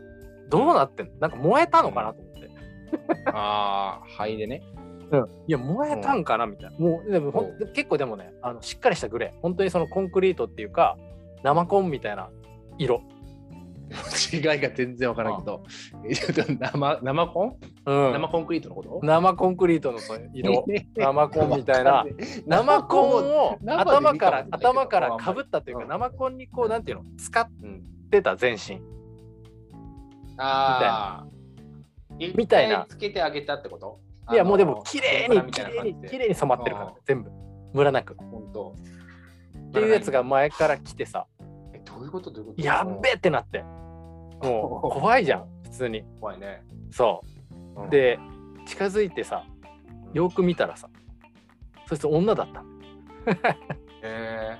[0.51, 1.07] どうなってん？
[1.07, 2.51] のなんか燃えたのかなと思って。
[3.33, 4.63] ああ、肺でね。
[5.47, 6.79] いや、燃えたんかなみたいな。
[6.79, 9.41] もう、でもほんう結構でもね、あのしっかりしたグレー。
[9.41, 10.97] 本当にそのコンクリートっていうか、
[11.43, 12.31] 生コンみたいな
[12.79, 13.03] 色。
[14.33, 15.63] 違いが全然わからんけど。
[16.59, 17.57] 生生コン？
[17.87, 18.12] うん。
[18.12, 19.01] 生コンクリートのこと？
[19.03, 19.99] 生コンクリートの
[20.32, 20.64] 色。
[20.97, 22.05] 生コンみたいな。
[22.47, 25.89] 生生コンを頭から頭からかぶったというかうん。
[25.89, 28.80] 生コンにこうなんていうの使っうんてた全身。
[30.37, 31.26] ああ。
[32.37, 32.87] みたいな。
[32.89, 34.01] つけてあげたってこと？
[34.32, 37.30] いやもうでも綺麗に綺麗に綺麗に染まってるからあー全部。
[37.74, 38.14] ムラなく。
[38.14, 38.74] っ本当。
[39.72, 41.26] ていうやつが前から来てさ。
[41.74, 42.30] え、どういうこと？
[42.30, 42.62] どういうこと？
[42.62, 43.62] やっべえってなって。
[44.43, 46.05] もう 怖いじゃん普通に。
[46.20, 46.62] 怖いね。
[46.91, 47.34] そう
[47.77, 48.18] うん、で
[48.66, 49.45] 近づいてさ
[50.12, 50.89] よく見たらさ
[51.87, 52.64] そいつ女だった。
[54.03, 54.59] へ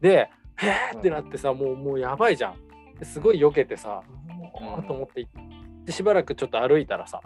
[0.00, 2.56] でへーってなってさもうもうやばいじゃん。
[2.98, 7.20] ですごい避けてさもうと思って行ってしばらくちょっと歩いたらさ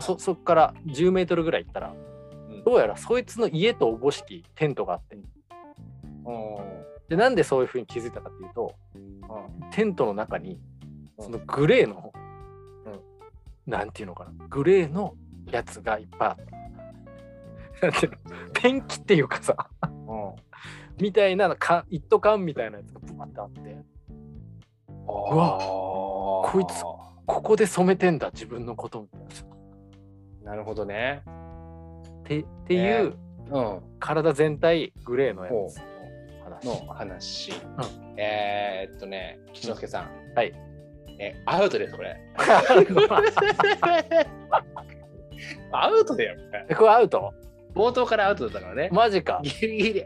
[0.00, 1.94] そそっから10メートルぐらい行ったら
[2.50, 2.64] うん。
[2.64, 5.16] どうやらそいつの家とおぼしきテントがあって。
[5.16, 5.24] うん。
[7.08, 9.70] でなんでそういうふうに気づいたかっていうとうん。
[9.70, 10.60] テントの中に
[11.18, 11.24] うん。
[11.24, 12.12] そのグレーの、
[13.66, 15.14] なんていうのかなグレーの
[15.50, 16.36] やつがいっぱいあっ
[17.80, 17.86] た。
[17.86, 18.18] なんていうの？
[18.52, 20.34] ペンキっていうかさうん
[21.00, 23.60] みたいなか一斗缶みたいなやつがブワってあって
[24.88, 25.58] うわ
[26.44, 29.44] こいつここで染めてんだ自分のことみたいなさ
[30.44, 31.22] なるほどね。
[32.20, 33.16] ってっていう
[33.50, 33.80] うん。
[34.00, 35.76] 体全体グレーのやつ
[36.64, 36.86] の話。
[36.86, 37.52] の話。
[38.16, 40.10] えーっとね、吉之助さん。
[40.34, 40.52] はい。
[41.22, 42.16] え、アウトです、これ。
[45.70, 46.36] アウトだよ。
[46.70, 47.32] ここれアウト？
[47.74, 48.88] 冒頭からアウトだったからね。
[48.92, 49.40] マジか。
[49.42, 50.04] ギリギリ。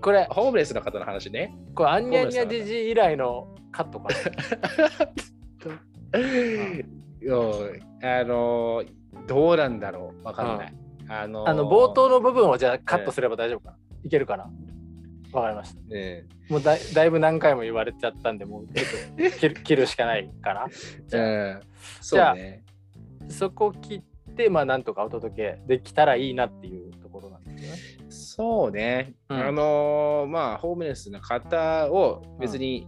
[0.00, 1.54] これ、ホームレスの方の話ね。
[1.76, 4.08] これアンニャンニャジジ以来のカットか
[8.02, 8.82] あの
[9.28, 10.74] どうなんだろうわかんない。
[11.08, 13.76] あのあの冒頭の部分をじゃあカットすれば大丈夫かな？
[14.04, 14.50] いけるかな？
[15.32, 15.80] わかりました。
[15.94, 20.66] ねもうだいだいぶ何回も言われちゃったんで、もうちょっと切る 切るしかないかな。
[21.06, 21.60] じゃあうん、
[22.00, 22.64] そうね。
[23.28, 27.78] そこ切って、まあなんとかお届けできたらいいなっていうところなんですよね。
[28.10, 29.14] そうね。
[29.28, 32.86] うんあのまあホームレスの方を別に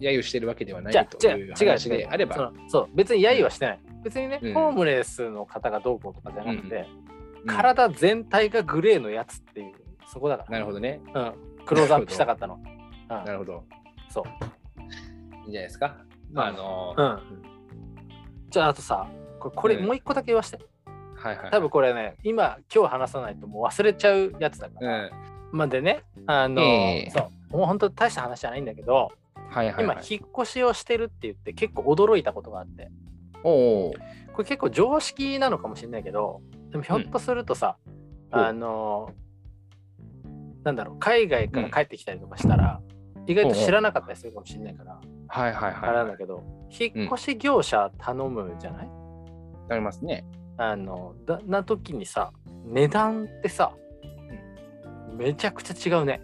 [0.00, 2.36] 揶揄してるわけではないじゃあ、という違う違う話違うであれば。
[2.36, 3.80] そうそう、別に揶揄はしてない。
[4.02, 7.10] 別にね、うんホームレスの方がどうこうとかじゃなくて、うん
[7.46, 9.72] 体全体がグレーのやつっていう、
[10.12, 10.50] そこだから。
[10.50, 11.00] なるほどね。
[11.14, 11.34] うん。
[11.64, 12.54] クローズアップしたかったの。
[12.64, 13.64] うんなるほど。
[14.08, 14.24] そう。
[15.44, 15.96] いいんじゃないですか？
[16.32, 17.20] まあ、あのうん。
[18.50, 19.08] じゃあ、あとさ、
[19.40, 20.58] これこれうんもう一個だけ言わして。
[21.16, 21.50] はいはい。
[21.50, 25.04] 多分これね、今、今日話さないともう忘れちゃうやつだから。
[25.04, 25.10] うん。
[25.52, 29.10] まあでね、あの、ええそう、もう本当大した話じゃないんだけど、
[29.50, 30.04] はいはい、今、はい。
[30.08, 32.90] 引っ越しをしてるって言って結構驚いたことがあって、
[33.42, 33.92] おお。
[34.32, 36.40] これ結構常識なのかもしれないけど、
[36.70, 37.76] でもひょっとするとさ、
[38.32, 39.10] うんあの、
[40.64, 42.80] なんだろう、海外から帰ってきたりとかしたら、
[43.26, 46.12] 意外と知らなかったりするかもしれないから、はいはいあれなんはい。
[46.12, 48.90] だけど、引っ越し業者頼むじゃない、
[49.70, 50.24] ありますね。
[50.56, 52.32] あの、だな時にさ、
[52.64, 53.72] 値段ってさ、
[55.16, 56.20] めちゃくちゃ違うね。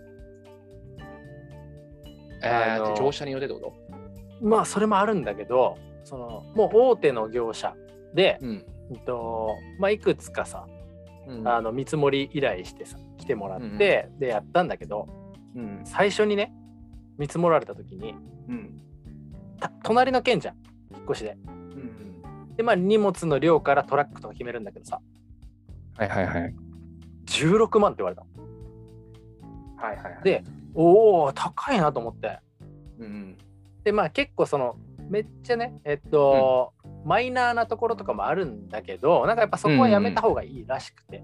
[2.42, 3.72] えー、業者によってってこ
[4.42, 7.74] まあ、それもあるんだけど、その、もう大手の業者
[8.14, 8.64] で、とうん。
[8.90, 10.66] うんとまあ、いくつかさ、
[11.26, 15.08] うんあの見積もり依頼してさ、来てもらって、で、やったんだけど、
[15.54, 15.80] うん。
[15.84, 16.52] 最初にね、
[17.18, 18.14] 見積もられた時に、
[18.48, 18.80] うん。
[19.60, 20.56] た隣の県じゃん、
[20.94, 21.36] 引っ越しで。
[21.46, 22.56] うん。
[22.56, 25.00] で、まあ、荷物の量からトラックとか決めるんだけどさ、
[25.96, 26.54] はいはいはい。
[27.26, 28.28] 16万って言われたの。
[29.76, 30.22] はいはいはい。
[30.22, 30.44] で、
[30.74, 32.38] おお、高いなと思って。
[32.98, 33.36] うん。
[33.84, 34.76] で、まあ、結構その、
[35.08, 41.22] めっちゃね、えっと、マイナーなところとかもあるんだけど、なんかやっぱそこはやめた方がいいらしくて、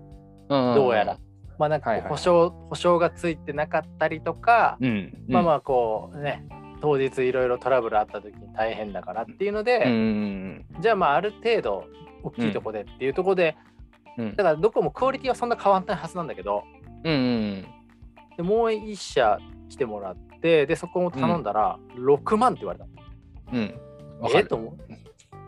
[0.48, 1.18] どうやら。
[1.58, 5.12] まあなんかはいはいはい保証、保証がついてなかったりとか、うん。
[5.28, 5.32] あ。
[5.32, 6.46] まあまあこうね
[6.80, 10.64] 当日いろいろトラブルあった時に大変だからっていうので、うん。
[10.80, 11.84] じゃあまあある程度
[12.22, 13.56] 大きいとこでっていうところで、
[14.18, 16.64] うんだからどこもクオリティはそんな変わんないはずなんだけど
[17.04, 17.66] うん。
[18.36, 19.38] でもう一社
[19.68, 22.86] 来てもらってでそこも頼んだら6万って言われた、
[23.52, 23.60] うん。
[23.60, 23.74] え？
[24.34, 24.76] えと思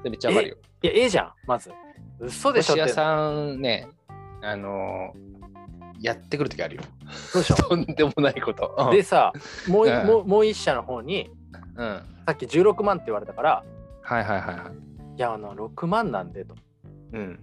[0.05, 0.09] う？
[0.09, 0.57] めっちゃわかるよ。
[0.83, 1.71] いやええじゃんまず
[2.21, 3.89] 嘘でしょって星屋さんね、
[4.43, 5.44] あのー
[6.01, 6.83] やってくるときあるよ。
[7.11, 8.75] そうでしょ とんでもないこと。
[8.79, 9.33] うんでさ
[9.69, 11.31] もう,、うんもうもう一社の方に
[11.77, 12.03] うん。
[12.27, 13.65] さっき16万って言われたから
[14.03, 15.19] はいはいはいはい。
[15.19, 16.55] いやあの6万なんでと
[17.13, 17.39] うん。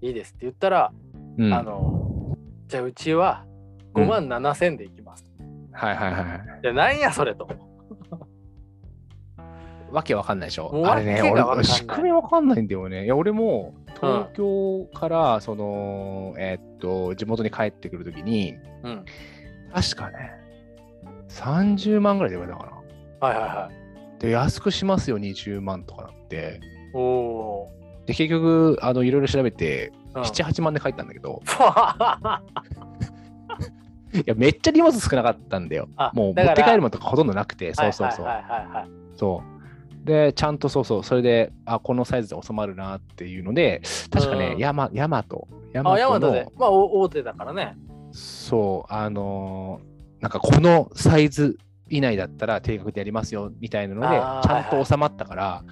[0.00, 0.92] いいですって言ったら、
[1.38, 2.36] うんあの
[2.68, 3.44] じゃあうちは
[3.94, 5.24] 5万7千でいきます、
[5.72, 6.60] はいはいはいはい。
[6.64, 7.48] いやなんやそれと
[9.96, 10.82] わけわかんないでしょ。
[10.84, 13.06] あれね、俺、仕組みわかんないんだよね。
[13.06, 19.04] いや、俺も東京から、その、えーっと、地元に帰ってくるときに、うん
[19.72, 20.32] 確かね、
[21.30, 23.28] 30万ぐらいで言われたかな。
[23.28, 26.60] はいはいはいで、安くしますよ、20万とかなって。
[26.92, 27.70] おお
[28.04, 31.40] で、結局、あの、いろいろ調べて、ー、うん7、8万で帰ったんだけど、
[34.12, 36.10] いや、めっちゃ荷物少なかったんだよあ。
[36.14, 38.26] もう持って帰るものとかほとんどなくて、そうそうそう。
[39.16, 39.55] そう。
[40.06, 46.48] で、ちゃんとそうそう、それで、あ、このサイズで収まるなっていうので、確かね、うんヤマヤマト、ヤマトので。
[46.56, 47.76] まあ、お大手だからね。
[48.12, 51.58] そう、あのーなんかこのサイズ
[51.90, 54.08] 以内だったら定額でやりますよみたいなので、
[54.48, 55.64] ちゃんと収まったから。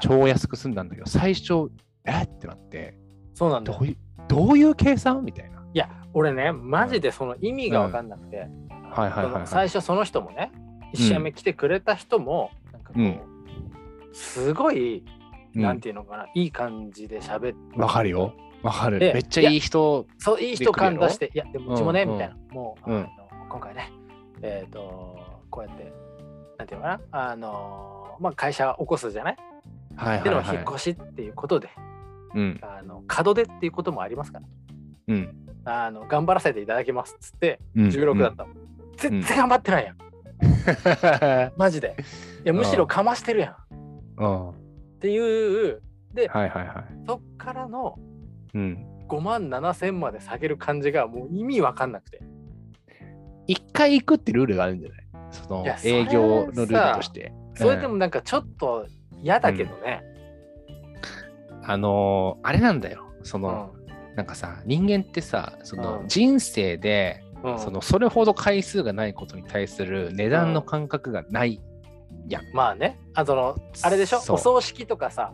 [0.00, 1.70] 超安く済んだんだけど、最初、
[2.04, 2.22] え？
[2.22, 2.96] ってなって、
[3.34, 3.78] そうなんだよ。
[3.78, 3.96] どういう、
[4.28, 5.24] どういう計算？
[5.24, 5.58] みたいな。
[5.74, 8.50] いや、俺ね、マジでその意味が分かんなくて、はいはい
[9.08, 9.46] はい、そのはい。
[9.46, 10.52] 最初その人もね、
[10.94, 13.20] 1社目来てくれた人も、なんかこう、うん
[14.12, 14.98] すごい、
[15.54, 17.78] うんなんていうのかな、いい感じで喋って。
[17.80, 18.34] わかるよ。
[18.62, 18.98] わかる。
[18.98, 20.06] でめっちゃいい人。
[20.18, 22.36] そう、いい人感出して、いや、でもうちもね、うんみたいな。
[22.50, 23.08] もう、うんあの
[23.48, 23.90] 今回ね、
[24.42, 25.18] えっ、と、
[25.50, 25.92] こうやって、
[26.58, 29.36] なんていうのかな、あの、まあ、会社起こすじゃない？
[29.96, 30.64] はいでの引っはいはい。
[30.74, 31.70] 越しっていうことで、
[32.34, 32.60] うん。
[32.62, 34.44] あの門出っていうこともありますから、
[35.08, 35.34] うん。
[35.64, 38.50] あの頑張らせていただきますっつって、うん16だったの、
[38.98, 41.96] 全然頑張ってないやん、 マジで。
[42.44, 43.56] いや、むしろかましてるやん。
[44.18, 44.50] うん。
[44.50, 44.54] っ
[45.00, 45.82] ていう、
[46.14, 46.84] で、はいはいはい。
[47.06, 47.96] そっからの
[48.54, 48.84] うん。
[49.08, 52.20] 5万7千まで下げる感じがもう意味わかんなくて。
[53.46, 54.98] 一回行くってルールがあるんじゃない？
[55.30, 57.32] その営業のルールとして。
[57.54, 58.86] それでもなんかちょっと
[59.22, 60.02] 嫌だけどね。
[61.64, 63.04] あのーあれなんだよ。
[63.22, 63.42] そうん。
[63.44, 63.74] の、
[64.16, 71.60] なんかさ、人間ってさ、そのうん人生で、うんそのそれほど回数がないことに対する値段の感覚がない。
[72.52, 75.32] まあね、あその、あれでしょ、お葬式とかさ、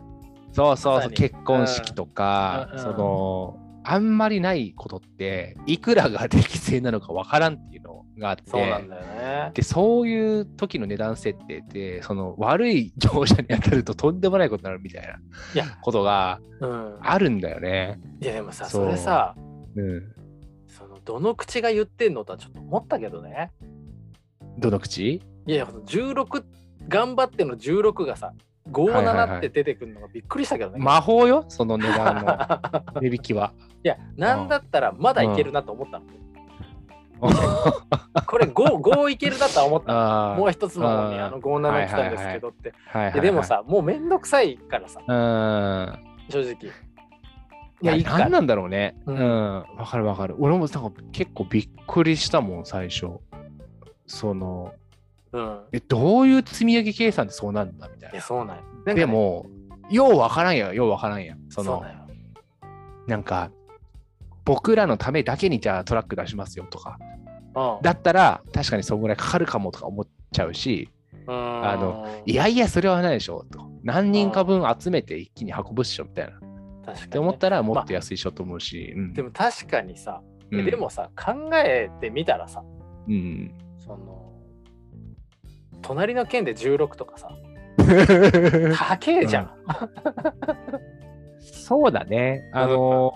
[0.51, 2.79] そうそうそう、結婚式とか、うん。
[2.79, 2.83] うん。
[2.83, 9.51] その、あんまりないことって、いくらが適正なのかわからんっていうのがあって、そうなんだよね。
[9.53, 15.17] で、そういう時の値段設定って、その悪い業者に当たるととんでもないことになるみたいない
[15.53, 15.77] や。
[15.81, 16.97] ことがうん。
[17.01, 17.99] あるんだよね。
[18.21, 19.35] いやでもさ、それさ、
[19.75, 20.15] うん。
[20.67, 23.51] そのどの口が言ってんのとはちょっと思ったけどね。
[24.57, 25.15] どの口？
[25.15, 26.43] いやいや、16、
[26.87, 28.33] 頑張っての16がさ、
[28.71, 30.77] 57って出てくるのがびっくりしたけどね。
[30.79, 32.37] 魔法よ、その値段の
[33.01, 33.53] 値引きは。
[33.83, 36.05] いや、なんだったらまだいけるなと思ったの。
[38.27, 42.73] これ 5, 5いけるなとは思ったもう一つの方にあの57来たんですけどって。
[43.13, 45.99] ででも、さ、もうめんどくさいからさ、うん。
[46.29, 46.71] 正直。
[47.81, 48.95] いや、い何なんだろうね。
[49.05, 49.53] ううんん。
[49.77, 50.35] わ、かるわかる。
[50.39, 53.19] 俺もなんか結構びっくりしたもん、最初。
[54.07, 54.73] その、
[55.35, 55.59] うん。
[55.73, 58.21] え、どういう積み上げ計算でそうなんだみたいな。
[58.21, 59.47] そうなんねで、も、
[59.89, 61.39] ようわからんやようわからんやん。
[61.49, 61.83] その。
[63.07, 63.51] なんか、
[64.45, 66.97] 僕らのためだけにじゃあトラック出しますよとか。
[66.99, 67.15] うん
[67.81, 70.89] だったら、確かにそんぐらいかかるかもとか思っちゃうし、
[71.25, 73.59] うんあのいやいや、それはないでしょと。
[73.83, 76.31] 何人か分集めて一気に運ぶっしょみたいな。
[76.31, 76.39] っ
[76.85, 78.93] 確かにねて思ったら、もっと安いしょと思うし。
[78.95, 80.21] うんでも確かにさ、
[80.51, 82.61] えうんでもさ、考えてみたらさ、
[83.07, 83.53] うん。
[83.77, 84.24] その、
[85.81, 87.29] 隣の県で16とかさ、
[87.77, 89.51] 高えじゃん。
[91.39, 92.49] そうだね。
[92.53, 93.13] あの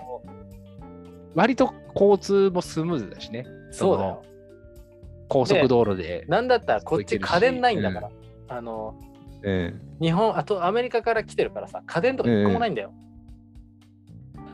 [1.34, 3.46] 割と交通もスムーズだしね。
[3.70, 4.10] そうだよ。
[4.10, 4.22] の
[5.28, 6.24] 高速道路で。
[6.28, 8.10] なんだったらこっち家電ないんだから。
[8.48, 8.94] あの、
[9.42, 12.92] うん日本、あとアメリカから来てるからさ、家電とか一個もないんだよ。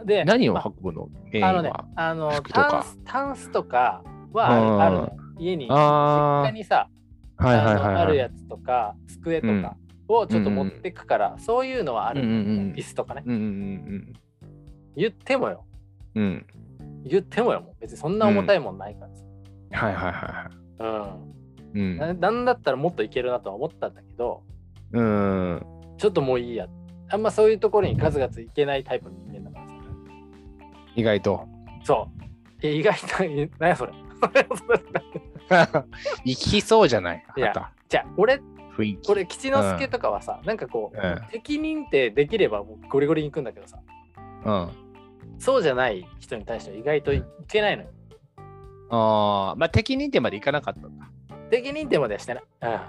[0.04, 1.09] で、何をまあ運ぶの？
[1.32, 4.02] メインあのねは。、あのタンス、タンスとか
[4.32, 6.88] はあるの家に、実家にさ、
[7.39, 7.95] はいはいはいはい。
[7.97, 9.76] あるやつとか、机とか
[10.09, 13.22] をちょっと持ってくから、そういうのはある、うんうんうん椅子とかね。
[13.26, 14.12] うんうん
[14.97, 15.64] 言ってもよ、
[16.14, 16.47] うんうん。
[17.05, 19.87] 言ってもよ、別にそんな重たいもんないからさ。
[19.87, 21.18] はいはいはいは
[21.74, 21.78] い。
[21.78, 21.97] うん。
[21.99, 24.43] ななんだったらもっといけるなとは思ったんだけど、
[24.93, 25.03] うん。
[25.03, 25.66] うん。
[25.99, 26.66] ちょっともういいや。
[27.09, 29.74] あんまそういうところにガツガツいけないタイプの人間だからさ。
[30.97, 31.47] 意外と。
[31.84, 32.24] そう。
[32.62, 33.93] え意外と、え何やそれ。
[36.24, 37.24] 行きそうじゃない？
[37.36, 37.53] いや
[37.88, 38.44] じゃあ、俺、た
[38.76, 39.07] 雰囲気。
[39.07, 41.20] これ、吉之助とかはさ、なんかこう、うん。
[41.30, 43.78] 敵認定できればもうゴリゴリに行くんだけどさ、
[44.44, 44.68] うん。
[45.38, 47.88] そうじゃない人に対しては意外といけないのよ。
[48.90, 51.09] ああ、まあ敵認定までいかなかったんだ。
[51.51, 52.44] 敵認定まではしてない。
[52.62, 52.80] うん。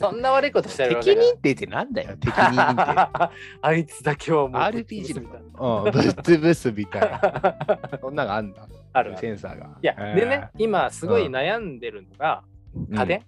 [0.00, 3.30] そんな悪いことしてるわ敵けじゃない認定ってなんだよ、敵認定。
[3.62, 5.76] あいつだけはもう RPG みたいな。
[5.76, 7.98] うん、ぶっ潰すみたいな。
[8.00, 8.66] そんなのあんだ。
[8.94, 9.18] ある。
[9.18, 9.76] センサーが。
[9.82, 12.42] いや、でね、今すごい悩んでるのが、
[12.74, 13.22] うん、家電、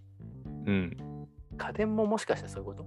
[0.64, 0.96] うん。
[1.58, 2.86] 家電ももしかしてそういうこと？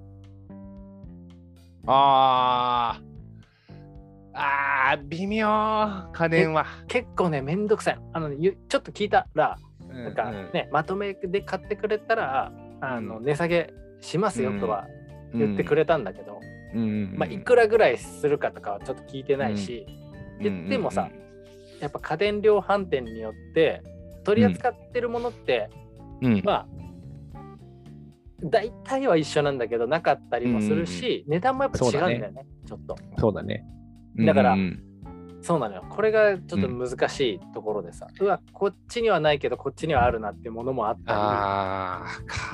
[1.86, 3.02] ああ。
[4.34, 5.48] ああ、微妙。
[6.14, 6.66] 家電は。
[6.88, 8.00] 結構ね、めんどくさい。
[8.14, 9.58] あの、ゆちょっと聞いたら、
[9.88, 13.26] ななんかね、まとめで買ってくれたら、あのうん。
[13.26, 14.88] 値下げしますよとは
[15.34, 16.40] 言ってくれたんだけど、
[16.74, 17.16] うん、うん。
[17.18, 19.86] まあ、いくらぐらいするかとかはちょっと聞いてないし、
[20.40, 21.10] 言ってもさ、
[21.80, 23.82] やっぱ家電量販店によって
[24.24, 25.70] 取り扱ってるものって、
[26.22, 26.68] うん、うん、まあ
[28.44, 32.96] 大体は一緒なんだけどなかったりもするし、値段もやっぱ違うんだよねちょっと。
[33.18, 33.66] そうだね。
[34.18, 34.84] だからうんうん。
[35.42, 35.86] そうなのよ。
[35.90, 42.08] これがちょっと難しいところでさ、うわこっちにはないけどこっちにはあるなっていうものもあったああ、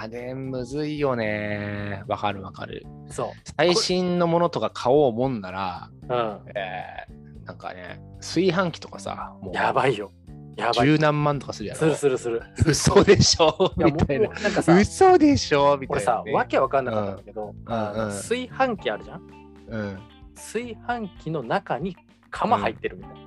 [0.03, 2.03] 家電むずいよね。
[2.07, 2.86] わかるわかる。
[3.07, 9.53] りそ最新のものとか買おうもんなら、う、うん、えー、なんかね、炊飯器とかさ、もう。
[9.53, 10.11] やばいよ。
[10.57, 10.88] やばい。
[10.88, 11.80] 十何万とかするやろ。
[11.80, 12.41] するするする。
[12.65, 13.71] 嘘でしょ？
[13.78, 14.30] みたいな。
[14.30, 15.78] なんかさ嘘でしょ？
[15.78, 16.32] みた俺いな、ね。
[16.32, 17.78] さわけわかんなかったんだけど、うん。
[17.78, 18.09] うん。
[18.09, 19.21] 炊飯器あるじゃん？
[19.67, 19.99] うん。
[20.36, 21.95] 炊飯器の中に
[22.32, 23.21] 釜入ってるみたいな、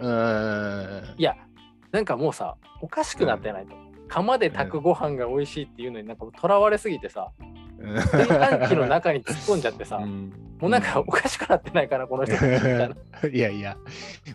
[0.00, 1.18] うーん。
[1.18, 1.36] いや
[1.92, 3.74] なんかもうさおかしくなってないと、
[4.08, 7.30] 釜で炊くご飯が美味しいっていうのになんかとらわれすぎてさ
[8.12, 10.32] 炊飯器の中に突っ込んじゃってさ、うん
[10.64, 12.34] もうなんかおかしくなってないかなこの人。
[12.34, 12.88] い な
[13.30, 13.76] いやいや、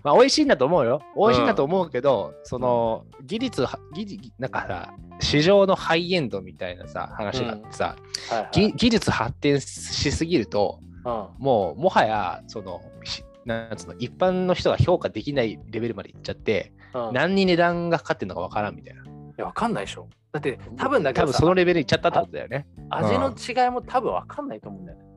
[0.03, 1.01] まあ、美味しいんだと思うよ。
[1.17, 3.65] 美味しいんだと思うけど、その技術、
[3.95, 7.95] 技術、なんかさ、市場のハイエンドみたいなさ、話があってさ、
[8.29, 8.49] はいはい。
[8.51, 11.27] ぎ技術発展しすぎると、うん。
[11.39, 19.03] もうもはや、その、しなんつうの一般の人が評価できないレベルまでいっちゃって、うん、い何に値段がかかってるのかわからんみたいな。
[19.35, 20.07] やわかんないでしょ。
[20.31, 22.67] だって多分だけ多どさ分そのレベルいっちゃったってことだよね。
[22.89, 25.08] 味の違いも多分わかんないと思うんだよね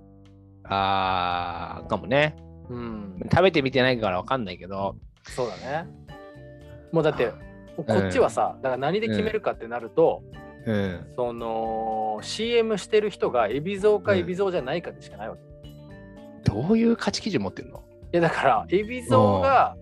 [0.73, 2.37] あー、かもね。
[2.69, 3.21] うん。
[3.31, 5.89] 食べてみてないからわかんないけど、そうだね。
[6.93, 7.33] もうだって
[7.77, 10.23] こっちはさ、だから何で決めるかってなると、
[10.67, 11.07] うん。
[11.17, 14.21] その CM してる人が海老蔵かうん。
[14.21, 15.45] 海老蔵じゃないかでしかないわけ、い
[16.45, 17.83] どういう価値基準持ってんの？
[18.13, 19.77] やだから海老蔵が、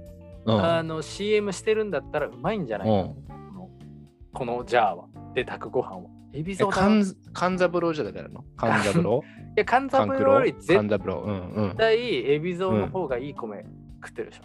[0.47, 0.65] うん。
[0.65, 3.11] あの CM してるんだったらうまいんじゃないか
[4.33, 5.07] このジャーは。
[5.35, 6.03] で炊くご飯は
[6.33, 9.25] 海え老蔵だい勘勘三郎じゃダメなの勘三郎
[9.57, 10.89] や勘三郎郎より絶。
[11.77, 13.65] 対海老蔵の方がいい米
[14.03, 14.45] 食ってるでしょ、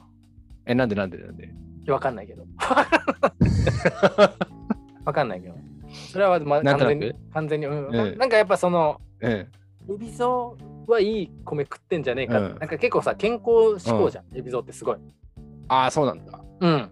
[0.66, 1.50] え、なんでなんでなんで？
[1.92, 2.46] わかんないけど。
[5.06, 5.56] わかんないけど。
[6.08, 7.88] それは、まあ、完全に完全に、うん。
[7.88, 8.18] うん。
[8.18, 9.48] なんかやっぱそのうん。
[9.88, 12.50] 海老蔵はいい米食ってんじゃねえかうん。
[12.60, 14.98] なんか結構さ健康志向じゃん、海老蔵ってすごい。
[15.68, 16.40] ああ、そうなんだ。
[16.62, 16.90] うん。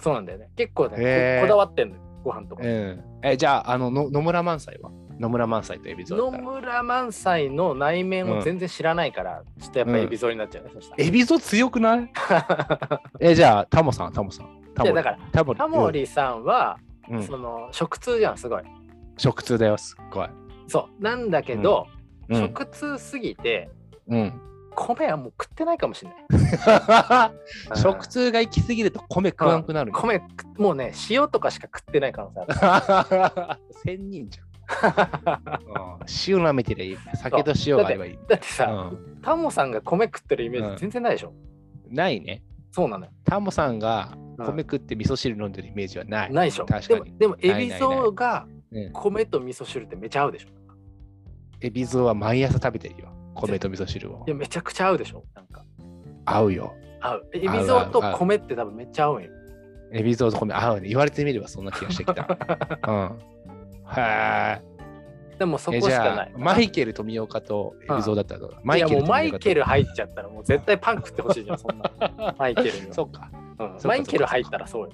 [0.00, 0.50] そうなんだよね。
[0.56, 3.04] 結構ねこだわってんのよご飯とか、うん。
[3.22, 4.90] え、じゃあ、あの、の野村萬斎は？
[5.18, 6.50] 野村萬斎と海老蔵だ野。
[6.52, 12.10] 村萬斎の内面を全然知らないから、ちょっとやっぱり海老蔵になっちゃうね、そしたら海老蔵強くない？
[13.20, 14.60] え、じゃあ、タモさん、タモさん。
[14.74, 15.58] タいやだからタモリ。
[15.58, 18.62] タモリさんは、うん、うんその食通じゃんすごい
[19.18, 20.28] 食通だよ、すっごい。
[20.68, 21.86] そうなんだけど、
[22.28, 22.40] うん。
[22.40, 23.68] 食通すぎて
[24.08, 24.32] うん、
[24.74, 27.32] 米はもう食ってないかもしれない。
[27.70, 29.98] う ん食通が行き過ぎると米食わんくなるの。
[29.98, 33.60] 米食もうね塩とかしか食ってない可能性ある。
[33.84, 34.50] 千人じゃん。
[34.70, 35.98] うん。
[36.28, 36.98] 塩舐めてりゃいい。
[37.16, 38.18] 酒と塩があればいい。
[38.28, 39.20] だってさ、うん。
[39.22, 40.76] タモさんが米食ってるイメーうん。
[40.76, 41.32] ジ全然ないでしょ、
[41.88, 42.42] ないね。
[42.70, 43.10] そうなのよ。
[43.24, 44.46] タモさんがうん。
[44.46, 46.32] 米食って味噌汁飲んでるイメージはない。
[46.32, 46.66] ないでしょ？
[46.66, 47.18] 確かに。
[47.18, 48.92] でもでもエビゾウがうん。
[48.92, 50.48] 米と味噌汁ってめちゃ合うでしょ？
[51.62, 53.12] エビゾウは毎朝食べてるよ。
[53.34, 54.30] 米と味噌汁をい。
[54.30, 55.24] やめちゃくちゃ合うでしょ？
[55.34, 55.64] なんか
[56.24, 56.74] 合うよ。
[57.00, 59.30] 合うエビゾウと米って多分めっちゃ合うんよ
[59.92, 60.88] エビゾウと米合うね。
[60.88, 62.28] 言われてみればそんな気がしてきた。
[62.86, 63.18] うん。
[63.96, 64.60] へ
[65.38, 65.80] でもそえ。
[65.80, 68.50] こしかない、マイケル富岡とエビゾウだったらどう？
[68.52, 73.30] だマいやもう富岡とマイケル入っちゃったらもう絶対パン食ってほしいじゃんそんな マイケルにはそっか。
[73.32, 74.90] うんかマイケル入ったらそうよ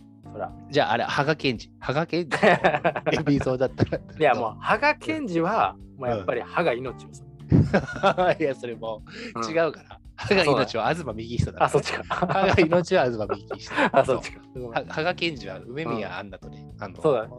[0.71, 1.71] じゃああれ、羽賀健二。
[1.81, 2.37] 羽賀健二。
[3.19, 3.99] エビゾウだったら。
[3.99, 7.36] いやもう羽賀健二はもうやっぱり歯が命をさ、う。
[8.39, 9.03] いや、それも
[9.35, 10.01] うん違うから。
[10.17, 12.03] 歯が命は東右下だからあ、そっちか。
[12.05, 13.91] 歯が命は東右下。
[13.93, 14.41] あ、そっちか。
[14.61, 17.31] は羽賀健二は梅宮アンナとね、あのそうだね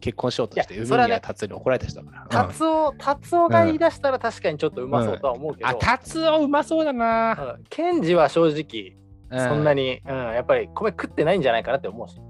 [0.00, 2.22] 結婚しようとして梅宮達夫に怒られた人だから。
[2.22, 7.56] うんタツオ、タツオが言い出したら確かにちょっとうまそうとは思うけど、あ、達夫うまそうだな。
[7.56, 8.96] うんケンジは正直、
[9.30, 12.20] うそんなに、うん、やっぱり米食ってないんじゃないかなって思うし。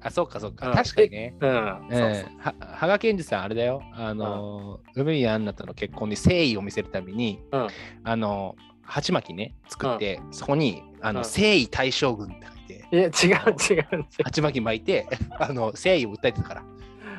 [0.00, 0.68] あ、そうかそうか。
[0.70, 1.34] うん確かにね。
[1.40, 1.50] うん。
[1.50, 3.82] は羽賀健二さん、あれだよ。
[3.94, 7.66] あの、梅宮アンナとの結婚に誠意を見せるために、うん
[8.04, 13.08] あの、鉢巻きね、作って、そこに、あの、うん誠意大将軍って書いて、いや、違
[13.50, 14.06] う違う違う。
[14.24, 15.06] 鉢巻き巻いて、
[15.38, 16.64] あの、誠意を訴えてたから。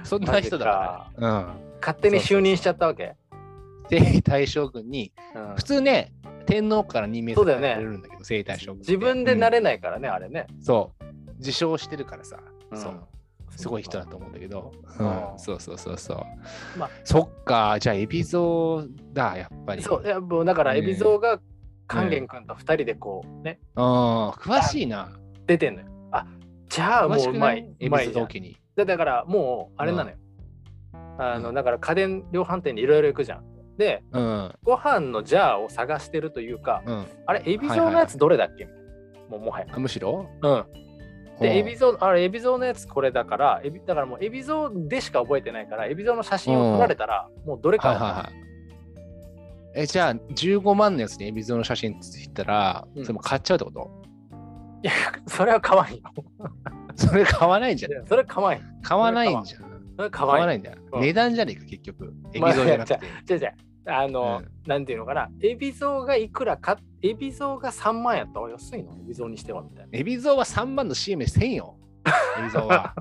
[0.03, 1.29] そんな人だから。
[1.29, 1.47] うん。
[1.81, 3.15] 勝手に就任しちゃったわけ？
[3.89, 6.11] 征夷大将軍に、うん普通ね、
[6.45, 8.79] 天皇から任命されるんだけど、征夷大将軍。
[8.79, 10.47] 自分でなれうんないからね、あれね。
[10.61, 11.03] そう。
[11.39, 13.07] 自称してるからさ、うんそう。
[13.51, 16.79] すごい人だと思うんだけど、ううんん、そうそうそうそう。
[16.79, 19.81] まあそっか、じゃあ、エビゾーだ、やっぱり。
[19.81, 21.41] そう、いやもうだから、ね海老蔵が
[21.87, 25.09] 勸玄君と二人でこうね、うん、詳しいな。
[25.47, 25.87] 出てんのよ。
[26.11, 26.25] あ
[26.69, 27.59] じゃあもううまい。
[27.59, 28.55] エビうまいじゃんゾ同期に。
[28.75, 30.15] でだからもうあれなのよ。
[31.17, 33.43] あのうんだから家電量販店にいろいろ行くじゃん。
[33.77, 37.05] で、うん、ご飯のジャーを探してるというか、うん。
[37.25, 38.67] あれ、エビゾーのやつどれだっけ、
[39.29, 39.65] もうもはや。
[39.71, 40.29] あむしろ？
[40.41, 40.65] うん。
[41.39, 48.49] で、エビゾゾー、あれ、エビゾーのやつこれだから、エビだからもうエビゾーでしか覚えてないから、エビゾーの写真を撮られたら、もうどれかはいはいはい。
[49.81, 53.89] え、じゃあ、15万のやつにエビゾーの写真ついたら、うんそれも買っちゃうってこと？
[54.83, 54.91] いや、
[55.27, 56.03] それは可愛いよ。
[56.95, 58.61] それ買わないんじゃないそれ可愛い。
[58.81, 59.61] 買わないんじゃん。
[59.97, 60.45] それ可買わ愛。
[60.47, 60.77] ないいんだよ。
[60.93, 62.13] うん値段じゃねえか、結局。
[62.33, 62.99] エビまあゾーじゃなくて。
[63.25, 63.53] じゃあじゃ
[63.89, 68.93] ああの、うんなんていうのかな、エビゾーがいくらか、エビゾーが3万やったら安いの？
[68.93, 69.89] エビゾーにしてはみたいな。
[69.91, 71.75] エビゾーは3万の CM せんよ。
[72.39, 72.93] エビゾーは。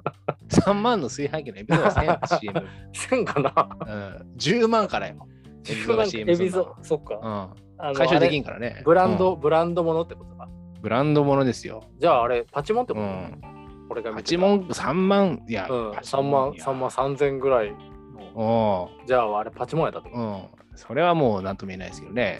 [0.49, 2.67] 3万の炊飯器のエビゾーはせんよ、CM。
[2.95, 3.53] せんかな？
[3.87, 5.29] うん、10万からよ。
[5.69, 7.53] エビゾーが CM エするのビゾー、そっか。
[7.81, 7.95] うん。
[7.95, 8.81] 回収できんからね。
[8.85, 10.49] ブランド、うんブランドものってことか？
[10.81, 11.83] ブランドものですよ。
[11.99, 13.41] じゃああれ、パチモンってこと、うん。
[13.89, 17.75] これが見てた8万、3万、いや、うん、パチ3万、モンいや3万3000ぐらい
[19.07, 20.09] じゃああれ、パチモンやったと？
[20.09, 20.43] うん。
[20.79, 22.39] それはもう何とも言えないですけどね。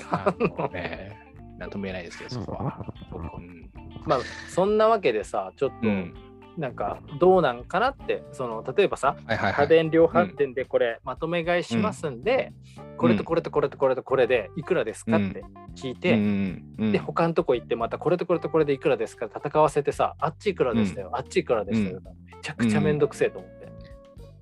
[0.73, 1.19] ね
[1.59, 2.87] 何とも言えないですけど、そこは。
[3.13, 3.69] うん。
[4.07, 6.15] まあ、そんなわけでさ、ちょっと、うん。
[6.57, 9.67] なんか、どうなんかなって、その、例えばさ、はいはいはい。
[9.67, 12.53] 家電量販店でこれまとめ買いしますんで、
[12.97, 15.45] これとこれとこれとこれとこれでいくらですかうんって
[15.77, 23.67] 聞いうんて、うんで他のとこ行ってまたこれとこれとこれでいくらですか戦わせてさあっちいくらでしたよ、あっちいくらでしたよ、めちゃくちゃめんどくせえと思って、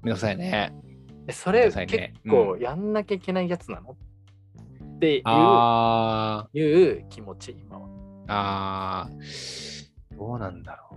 [0.02, 0.72] めんどくさいね。
[1.28, 2.14] えそれ結ね。
[2.28, 3.96] 構やんなきゃいけないやつなの、
[4.96, 7.86] っていうあいう気持ち今は。
[7.86, 7.90] ー、
[8.28, 10.96] あー、どうなんだろ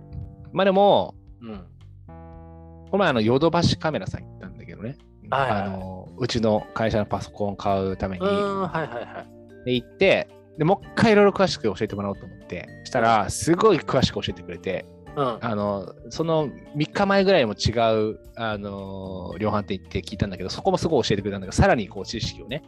[0.52, 1.66] まあでも、うん、
[2.06, 4.96] この前あのヨドバシカメラさん行ったんだけどね。
[5.30, 5.68] はいはいはい。
[5.68, 8.26] あのうちの会社のパソコンを買うために。
[8.26, 9.24] うーんはいはいは
[9.62, 9.64] い。
[9.64, 10.28] で行って、
[10.58, 14.84] でもう一回いろいろ詳しく教えてもらおうと思って、したら、すごい詳しく教えてくれて、
[15.16, 15.38] うん。
[15.40, 17.70] あのその3日前ぐらいも違
[18.10, 22.62] うあの量販店行って聞いたんだけど、そこもすごい教えてくれたんだけど、さらにこう知識をね、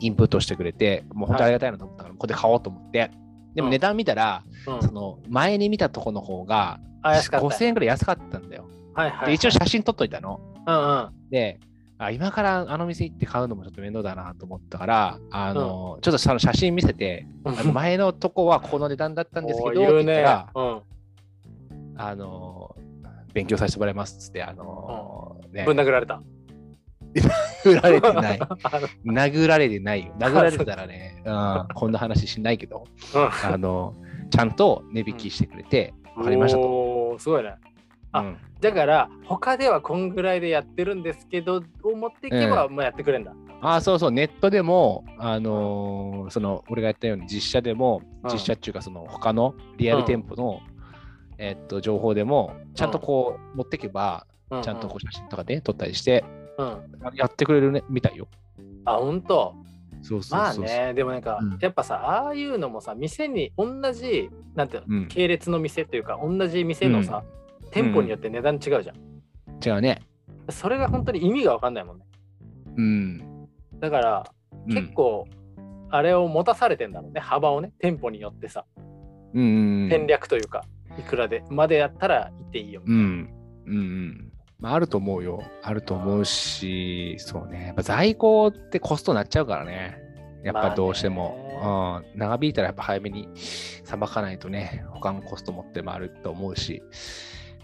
[0.00, 3.10] インプットしてくれて、もう本当ありがたいなと思ったから、ここで買おうと思って、
[3.54, 4.82] でも値段見たら、うん。
[4.82, 7.46] その前に見たとこの方が怪しかった。
[7.46, 8.68] 5000円ぐらい安かったんだよ。
[8.94, 10.40] はいはい、で、一応写真撮っといたの。
[10.66, 11.30] うんうん。
[11.30, 11.60] で、
[11.98, 17.26] あ今からあの店行って買うのもちょっと面倒だなと思ったから、あの、ちょっとその写真見せて、
[17.72, 20.80] 前のとこはこの値段だったんですけど、言ったら、うん
[21.98, 22.74] あの、
[23.34, 26.22] 勉強させてもらいますっつって、あの、ねぶん、殴られた。
[27.64, 28.40] 殴られてない。
[28.40, 28.46] あ
[29.04, 30.14] 殴られてないよ。
[30.18, 33.94] 殴られてたらね、うん、こんな話しないけど、のあの、
[34.30, 37.16] ちゃんと値引きしてくれて、うんわかりましたと。
[37.18, 37.54] すごいね。
[38.10, 43.32] あうんだから、他ではこんぐらいでやってるんですけど、を持っていけば、まあやってくれんだ。
[43.60, 50.60] ああ、そうそう、ネットでも、あのーその、俺がやったように実写でも、うん実写っていうか、その、他のリアル店舗の、
[51.38, 56.24] えっと、情報でも、ちゃんとこう、持ってけば、うちゃんとこう写真とかで撮ったりして、
[56.58, 56.66] うん。
[56.66, 58.28] うんやってくれるね、みたいよ。
[58.84, 59.54] あ、本当？
[60.02, 60.54] そうそうまあ。
[60.54, 67.24] ね、でもなんか、うんやっぱさ、ああいうのもさ、店に同じ、なんていうの、うん系列の店というか、同じ店のさ、
[67.70, 68.96] 店舗によって値段違うじゃん。
[69.64, 70.02] 違うね。
[70.50, 72.04] それが本当に意味が分かんないもんね。
[72.76, 73.48] うん。
[73.80, 74.32] だから、
[74.66, 75.26] うん結、構、
[75.90, 78.64] あれを持たされてんだろうね、幅をね、店舗によってさ、
[79.34, 79.88] うん。
[79.90, 80.64] 戦略というか、
[80.98, 82.82] いくらで、までやったら行っていいよ。
[82.84, 83.30] うん。
[83.66, 84.32] うんうん。
[84.58, 85.42] まあ、あると思うよ。
[85.62, 87.66] あると思うし、そうね。
[87.66, 89.98] やっぱ在庫ってコストになっちゃうからね。
[90.42, 92.02] やっぱどうしても。
[92.14, 93.28] うん、長引いたらやっぱ早めに
[93.84, 96.82] さばかないとね、他のコスト持ってもあると思うし。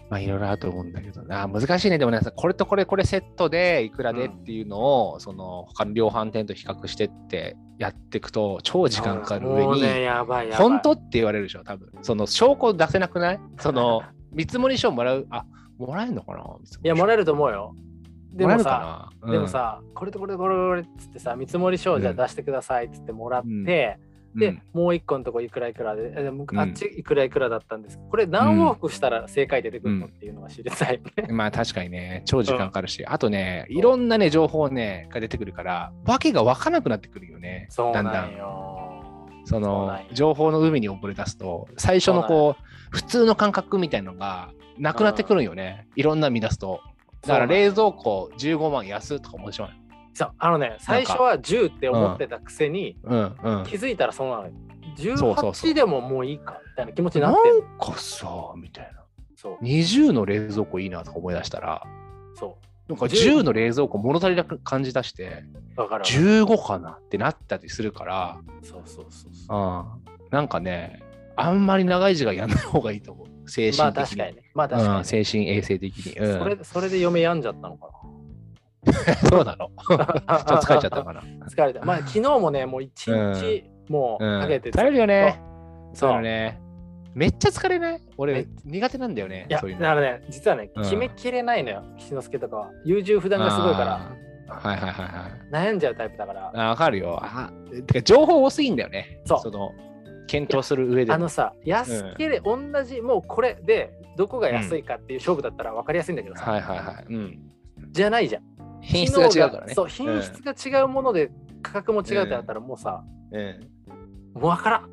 [0.09, 1.47] まあいろいろあると思うんだけどな。
[1.47, 1.97] 難しいね。
[1.97, 4.79] でもね、これとこれこれセットでいくらでっていうの
[5.11, 10.07] を、その他の量販店と比較してってやっていくと超時間かかる上に、ね。
[10.53, 11.89] 本当って言われるでしょ、多分。
[12.03, 13.39] その証拠出せなくない？
[13.59, 15.45] その 見積書もらう、あ、
[15.77, 16.43] もらえるのかな？
[16.83, 17.75] いや、もらえるると思うよ。
[18.33, 26.13] でもさ、かな、でもさ、これとこれとこれこれっつってさ、見積書をじゃあ出してくださいっつってもらって、うんで、うんもう一個のとこいくらいくらで、
[26.55, 27.99] あっちいくらいくらだったんです。
[28.09, 31.27] これ何往復したら正解出てくるのっていうのは知りたいね。
[31.31, 37.69] まあ確かにね、超時間かかるし、あとね、いろんなね、情報ね、が出てくるから、わけがわからなくなってくるよね。
[37.77, 38.31] だんだん。
[39.45, 45.87] その情報の海に溺れ出すと、最初のこう、普通の感覚みたいのがなくなってくるんよね。
[45.95, 46.81] いろんな見出すと。
[47.21, 49.71] だから冷蔵庫15万安とか思ってしまう。
[50.15, 53.63] そうあのね、最初は10って思ってたくせに、うんうん。
[53.65, 54.51] 気づいたらそうなのよ。
[54.95, 57.57] そうそうそう18でももういいかみたいな気持ちにななってる。
[57.57, 59.03] んかさ、みたいな。
[59.35, 61.83] そう20の冷蔵庫いいなとか思い出したら、
[62.33, 62.57] そ
[62.87, 65.43] なんか10 10の冷蔵庫物足りなく感じ出して、
[65.77, 65.81] う。
[65.81, 66.21] わかるわかる。
[66.45, 69.57] 15かなってなったりするから、そうそうそうそう。
[69.57, 71.03] うん、なんかね、
[71.35, 73.49] あんまり長い時間やんない方がいいと思う。
[73.49, 73.77] 精神的に。
[73.79, 74.43] まあ確かにね。
[74.53, 76.13] まあ確かに、うん、精神衛生的に。
[76.13, 77.89] うん、それそれで嫁病んじゃったのか
[79.29, 79.69] そうなの。
[79.87, 80.03] ちょな。
[80.05, 80.07] っ
[80.45, 81.21] と疲れちゃったかな。
[81.49, 81.85] 疲れた。
[81.85, 85.39] まあ昨日もね、もう一日もううん、かけて疲れるよね。
[85.93, 86.59] そうそうね。
[87.13, 87.99] めっちゃ疲れない？
[87.99, 89.53] め俺、苦手なんだよねい。
[89.53, 89.83] や、そういうの。
[89.83, 92.71] だからね、実はね、うん決めきれないのよ、吉之助とかは。
[92.83, 94.11] 優柔不断がすごいから。
[94.47, 95.69] はいはいはいはい。
[95.69, 96.51] 悩んじゃうタイプだから。
[96.53, 97.19] あわかるよ。
[97.21, 97.51] あ
[97.87, 99.21] てか情報多すぎんだよね。
[99.25, 99.71] そうの
[100.27, 101.13] 検討する上で。
[101.13, 107.05] あのさ、安けれ、同じ、もうこれで、どこが安いかっていう勝負だったら分かりやすいんだけどさ、はいはいはい。
[107.09, 107.39] うん。
[107.91, 108.43] じゃないじゃん。
[108.87, 109.73] 品質が違うからね。
[109.73, 111.31] そう、品質が違うもので
[111.61, 113.69] 価格も違うってなったら、もうさ、うん。
[114.33, 114.89] もう分からん。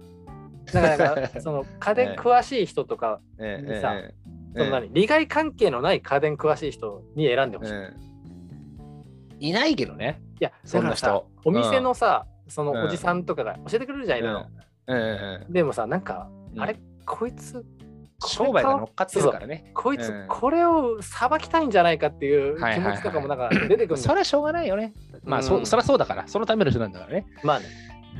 [0.72, 3.66] だから その家電詳しい人とか、うん。
[3.66, 4.14] でさうん
[4.54, 7.70] その何利害関係のない家電詳しい人に選んでほし
[9.40, 9.48] い。
[9.48, 10.20] いないけどね。
[10.42, 14.46] や、そんな人、お店のさ、そうんのおじさんとかが教えてくれるじゃん、いろいろ
[14.88, 16.76] うんうんでもさ、なんか、うんあれ、
[17.06, 17.64] こいつ、
[18.28, 19.70] 商売が乗っかってるからね。
[19.74, 23.96] こいつうん、これをさばきたいんじゃないかっていう気持ちとかもなんか出てくる。
[23.96, 24.92] それはしょうがないよね。
[25.24, 27.26] まあ、うんそそりゃそうだから、そのための人なんだからね。
[27.42, 27.66] まあね。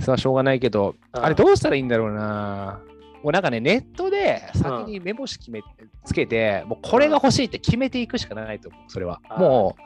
[0.00, 2.80] それはしょうがないけど、うんあれどうしたらいいんだろうな。
[3.22, 5.62] もうなんかね、ネットで先に目星決め
[6.04, 9.20] つけて、もうこれが欲しいって決めていくしかないと思う、それは。
[9.38, 9.76] も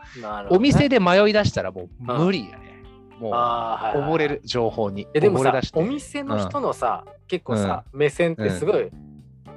[0.51, 2.83] う、お店で迷い出したらもう無理やね。
[3.19, 5.07] もう、溺れる情報に。
[5.15, 8.91] えでもさお店の人のさ、結構さ、目線ってすごい、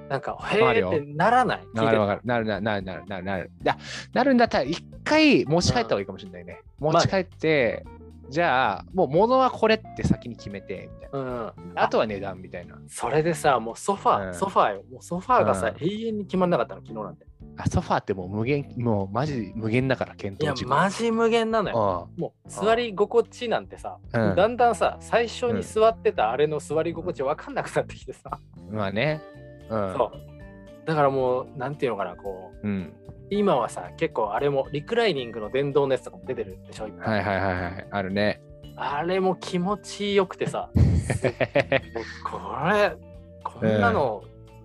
[0.10, 1.68] なんか、へわかるよーってならない？
[1.74, 1.98] なる。
[1.98, 3.52] なるなるなるなるなるなる。
[3.62, 3.78] だ
[4.14, 6.62] なるんだったら一回持ち帰った方がいいかもしれないね。
[6.80, 7.86] 持ち帰って、
[8.30, 11.20] じゃあもう物はこれって先に決めてみたいな。
[11.20, 11.54] うん。
[11.76, 12.76] あとは値段みたいな。
[12.88, 14.84] それでさ、もうソファー、うんソファーよ。
[14.92, 17.26] もうソファーがさ、う永遠に決まんなかったの、昨日なんて。
[17.58, 20.70] あソファーってもう無限、もうマジ無限だから、検いや討、軸。
[20.70, 22.10] マジ無限なのよ。
[22.18, 28.40] うもう座り心地なんてさ、うんだんだんさ、最初に座ってたあれの座り心地分かんなくなってきてさ、
[28.72, 28.76] ん。
[28.76, 29.22] まあね。
[29.70, 29.94] うん。
[29.96, 30.88] そう。
[30.88, 32.94] だからもう、なんていうのかな、こう、うん。
[33.30, 37.88] 今はさ、結構あれも、リクライニングの電動のやつとかも出てるでしょ、いっぱいはいはいはいはい。
[37.92, 38.42] あるね。
[38.76, 40.70] あれも気持ちよくてさ、
[42.24, 42.40] こ
[42.72, 42.96] れ、
[43.44, 44.24] こんなの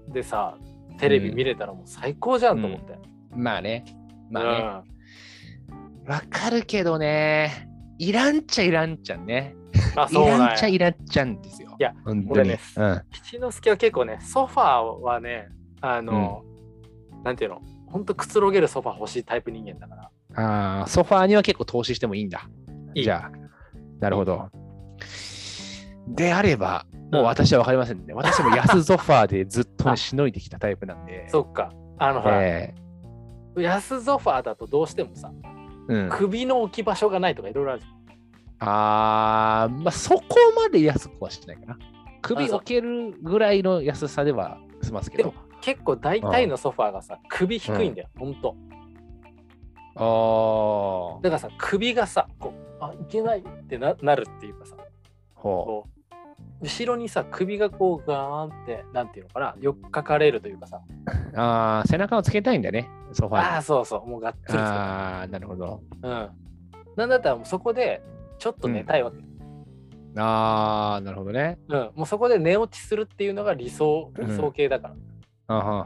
[0.09, 0.57] でさ、
[0.99, 2.97] テレビ見れたらもう最高じゃんと思って。
[3.35, 3.85] まあね。
[4.31, 4.95] まあね。
[6.07, 7.69] わかるけどね。
[7.99, 9.57] いらんちゃいらんちゃんね。
[9.95, 11.64] うん、あ、いそうなんやらんちゃいらんちゃんですよ。
[11.79, 11.95] いや。
[12.29, 13.03] 俺ねうん。
[13.11, 15.49] 七之助は結構ね、ソファーはね、
[15.81, 16.45] あの、
[17.25, 20.11] なんていうの、ほんとくつろげるソファー欲しいタイプ人間だから。
[20.37, 22.49] ああ、ソファーには結構投資してもいいんだ。
[22.95, 23.33] いいじゃあ、
[24.01, 24.49] なるほど。
[26.09, 28.15] であれば、もう私は分かりませんね。
[28.15, 31.29] 私も安ソファーでずっとね、あしのいできたタイプなんで。
[31.31, 31.73] そっか。
[31.99, 32.75] あの、ほら、え
[33.57, 35.33] 安ソファーだとどうしてもさ、
[35.89, 37.94] えうん、首の置き場所がないとかいろいろあるじゃん。
[38.67, 40.25] あー、まあ、そこ
[40.57, 41.79] まで安くはしてないかな。
[42.23, 45.45] 首置けるぐらいの安さでは済ますけどでも。
[45.61, 48.57] 結構大体のソファーがさ、首低いんだよ、ほんと。
[49.97, 54.77] ああ、だからさ、首がさ、こう、あ、いけないってななるっていうかさ、
[55.35, 56.15] ほこう、
[56.65, 60.83] 後ろにさ、首がこうガーンって、なんていうのかな、よっかかれるというかさ、
[61.33, 61.39] う。
[61.39, 63.47] ああ、背中をつけたいんだね、ソファーに。
[63.47, 65.83] ああ、そうそう、もうがっつりああ、なるほど。
[66.03, 66.31] うん。
[66.97, 68.03] なんだったらもうそこで
[68.45, 69.17] ちょっと寝たいわけ。
[70.21, 71.59] ああ、なるほどね。
[71.67, 71.91] うん。
[71.95, 74.95] もうそこで寝落ちするっていうのが理想、うん理想形だか
[75.47, 75.85] あははは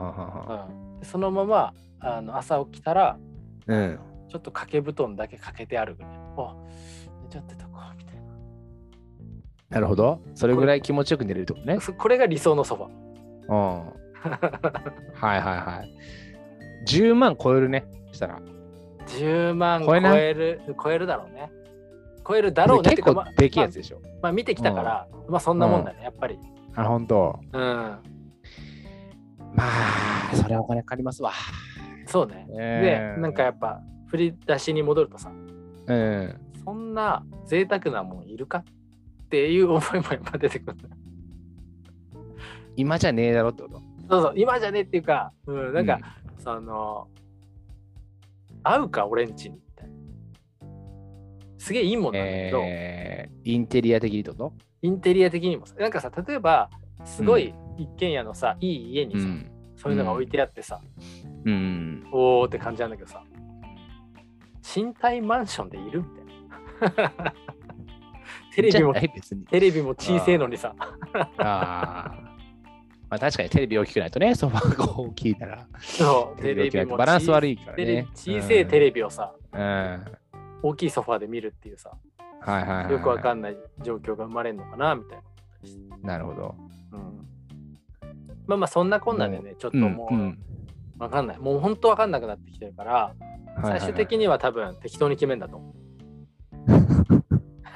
[0.48, 0.54] ら。
[0.56, 0.68] は。
[0.68, 0.98] うん。
[0.98, 3.16] でそのままあの朝起きたら、
[3.68, 4.00] うん。
[4.28, 6.12] ちょっと掛け布団だけかけてあるぐらい。
[6.36, 6.56] あ、
[7.22, 8.16] 寝ちゃってたか、みたい
[9.70, 10.20] なるほど。
[10.34, 11.80] それぐらい気持ちよく寝れるってことねな。。
[11.80, 12.86] そこれが理想のソファ。
[12.86, 13.54] うん。
[13.54, 13.86] は
[15.22, 15.94] いはいはい。
[16.88, 17.84] 10万超えるね。
[18.10, 18.40] したら。
[19.06, 21.52] 10万超える、超えるだろうね。
[22.28, 24.00] 超えるだろうねって結構できいやつでしょ。
[24.02, 26.38] まあまあ見てきたから、まあそんなもんだね、やっぱり。
[26.74, 27.40] あ、本当。
[27.52, 27.60] うん。
[29.54, 31.32] まあ、それはお金かかりますわ。
[32.06, 32.46] そうね。
[32.52, 35.32] えで、なんかやっぱ振り出しに戻るとさ、
[35.86, 36.40] うん。
[36.64, 40.76] そんな贅沢なもんいるかっていう思いもやっぱ出てくる。
[42.76, 43.80] 今じゃねえだろってこと？
[44.10, 45.98] そうそう、今じゃねっていうか、うん、なんか、
[46.38, 47.08] その、
[48.62, 49.58] 合うか、俺んちに。
[51.58, 54.52] すげえいいもんなんだけど、えー、インテリア的にってこと？
[54.80, 56.70] インテリア的にもさ、なんかさ、例えば、
[57.04, 59.50] すごい一軒家のさ、いい家にさ、うん。
[59.76, 60.80] そういうのが置いてあってさ、
[61.44, 62.06] うん。
[62.12, 63.22] おーって感じなんだけどさ、
[64.62, 67.32] 賃貸マンションでいるみたいな。
[68.54, 68.94] テレビも。
[68.94, 72.14] テレビも小せえのにさ、ああ。
[73.10, 75.66] まあ確かにテレビ大きくないとね、ソファが大きいから。
[75.78, 78.06] そうテレビもバランス悪いいからね。
[78.14, 80.04] 小せえテレビをさ、うん。
[80.62, 80.70] うん。
[80.70, 81.92] 大きいソファーで見るっていうさ、
[82.40, 82.92] はいはいはい。
[82.92, 85.18] よくわかんんない状況が生まれるのかなみたい
[86.02, 86.14] な。
[86.14, 86.54] なるほど。
[86.92, 87.28] うん、
[88.46, 90.38] まあまあそんなこんなでね、ちょっともうん
[90.98, 91.38] うわかんない。
[91.38, 93.14] もう本当わかんなくなってきてるから、
[93.62, 94.18] 最終的に。
[94.18, 95.74] には多分適当に決めんだと思う。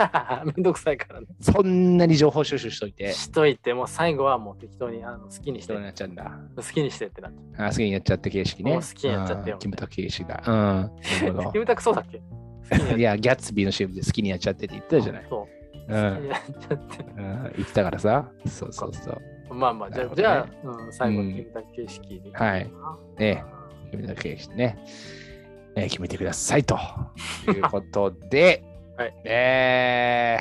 [0.44, 1.26] めんどくさいからね。
[1.40, 6.38] そんなに情報収集しといて、しといて、もう最後はもう適当にあの好きにしてなっちゃうんだ。
[6.56, 8.72] 好きにしてってなっちゃあ好きにやっちゃって形式ね。
[8.72, 10.42] もう好きにやっちゃってようんキムタク形式だ。
[10.46, 10.90] うん。
[11.52, 12.22] キムタクそうだっけ？
[12.96, 15.26] いや、ギャッツビーの CM で好きにやっちゃってって言ってたじゃない。
[15.28, 15.48] そ
[15.88, 15.94] う。
[15.94, 16.10] うん。
[16.14, 17.04] 好きにやっちゃって。
[17.04, 18.30] うん言ってたからさ。
[18.46, 19.10] そうそうそ
[19.50, 19.54] う。
[19.54, 22.30] まあまあ、じゃあ、ねじゃあ、うん、最後にキムタク形式で。
[22.32, 22.70] はい。
[23.18, 23.44] ね
[23.90, 24.78] キムタク形式ね。
[25.74, 26.78] えー決めてくださいと
[27.48, 28.62] いうことで、
[28.96, 30.38] はいえ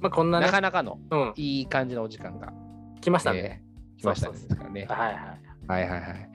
[0.00, 2.52] まあこんなねーな、かなかのうん、いい感じのお時間が、
[3.00, 3.60] 来ましたね。
[3.60, 4.86] えー来ましたねですからね。
[4.86, 5.16] はいはい。
[5.66, 6.30] はいはいはい。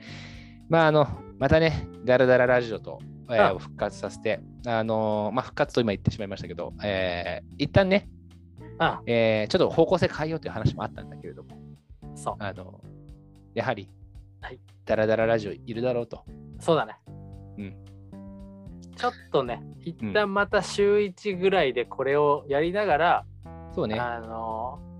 [0.68, 1.06] まあ、あの、
[1.38, 2.98] またね、ダラダララジオと、
[3.30, 8.08] えーうん復活させて、あのーまあ、復活と今言ってしまいましたけど、えー一旦ね、
[8.78, 11.50] あえーちょっと方向性変えようという話もあったんだけれども、
[12.14, 12.36] そう。
[12.38, 12.80] あの
[13.54, 13.88] やはり、
[14.40, 16.24] はいダラダララジオいるだろうと。
[16.58, 16.94] そうだね。
[17.58, 17.76] うん。
[18.96, 23.24] ちょっとね、一旦また週1ぐらいでこれをやりながら、
[23.74, 23.98] そうね。
[23.98, 24.90] あのー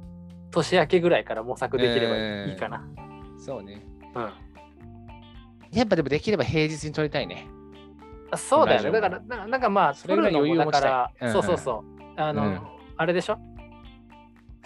[0.53, 2.16] 年明けぐらいから模索できれば
[2.53, 2.85] いいかな。
[3.39, 3.87] そうね。
[4.16, 4.31] うん。
[5.70, 7.47] やっぱでもできれば平日に撮りたいね。
[8.31, 8.90] あそうだよね。
[8.93, 11.85] だから、ななんかまあ、それぐらい撮るのも余裕だから、うんそうそうそ
[12.16, 12.20] う。
[12.20, 12.61] あの、うん
[12.97, 13.39] あれでしょ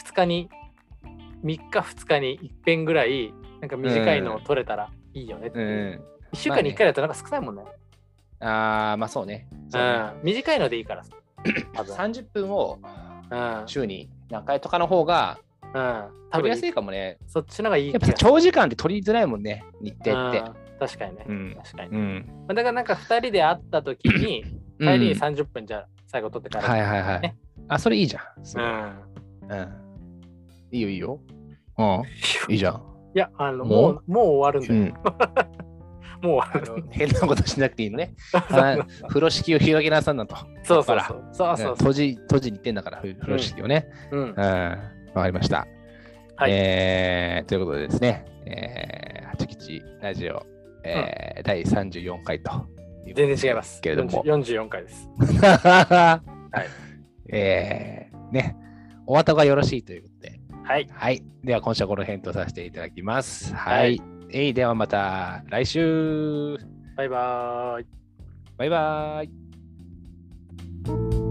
[0.05, 0.51] ?2 日に、
[1.45, 5.63] 3日2日に一遍ぐらい、なんか短いのを撮れたらいいよねってう。
[5.63, 6.05] ん。
[6.33, 7.63] 1週間に1回だとなんか少ないもんね。
[8.41, 9.47] ああ、まあそうね。
[9.71, 10.25] そうねうん。
[10.25, 11.15] 短いのでいいからさ。
[11.75, 11.95] 多分。
[11.95, 12.81] 30分を
[13.31, 13.63] うん。
[13.67, 15.73] 週に何回とかの方がうん。
[15.73, 17.19] 多分撮りやすいかもね。
[17.29, 20.43] そっちの方がいいやっぱ長時間って撮りづらいもんね、日程って。
[20.81, 21.25] うん確かにね。
[21.29, 21.91] うん確かに。
[21.91, 22.27] うん。
[22.47, 24.45] まあだからなんか2人で会った時に、
[24.79, 26.69] 帰りに30分じゃあ最後撮ってから。
[26.69, 27.37] はいはいはいね。
[27.69, 28.23] あ、それいいじゃん。
[28.59, 29.57] うん。
[29.57, 29.69] うん。
[30.73, 31.21] いいよいいよ。
[31.79, 32.03] うん。
[32.53, 32.83] いいじゃん。
[33.15, 34.03] いや、あの、もう？
[34.07, 34.95] もう、終わるんだよ。
[36.23, 36.29] うん。
[36.29, 36.83] もうあ終わる。
[36.83, 38.15] の変なことしなくていいのね。
[38.33, 38.77] あ
[39.09, 40.37] 風呂敷を広げなさんなと。
[40.63, 41.25] そうそうそう。
[41.33, 41.75] そうそう。
[41.77, 43.87] 閉じ、閉じに行ってんだから、風呂敷をね。
[44.11, 44.35] うんうん。。
[44.35, 44.77] わ
[45.23, 45.67] かりました。
[46.37, 50.45] はいえーということでですね、えー、八吉ラジオ、
[50.85, 52.51] えー第34回と
[53.13, 53.83] 全然違います。
[53.83, 54.25] けれども。
[54.25, 55.09] 40 44回です。
[55.19, 56.21] は
[56.53, 56.67] い。
[57.29, 58.57] えー、ね、
[59.07, 60.89] お後がよろしいということで、はい。
[60.91, 61.23] はい。
[61.43, 63.55] では、今週はこの辺とさせていただきます。
[63.55, 63.81] はい。
[63.81, 66.57] はいえい、ではまた来週。
[66.97, 67.87] バイバーイ。
[68.57, 71.24] バイバーイ。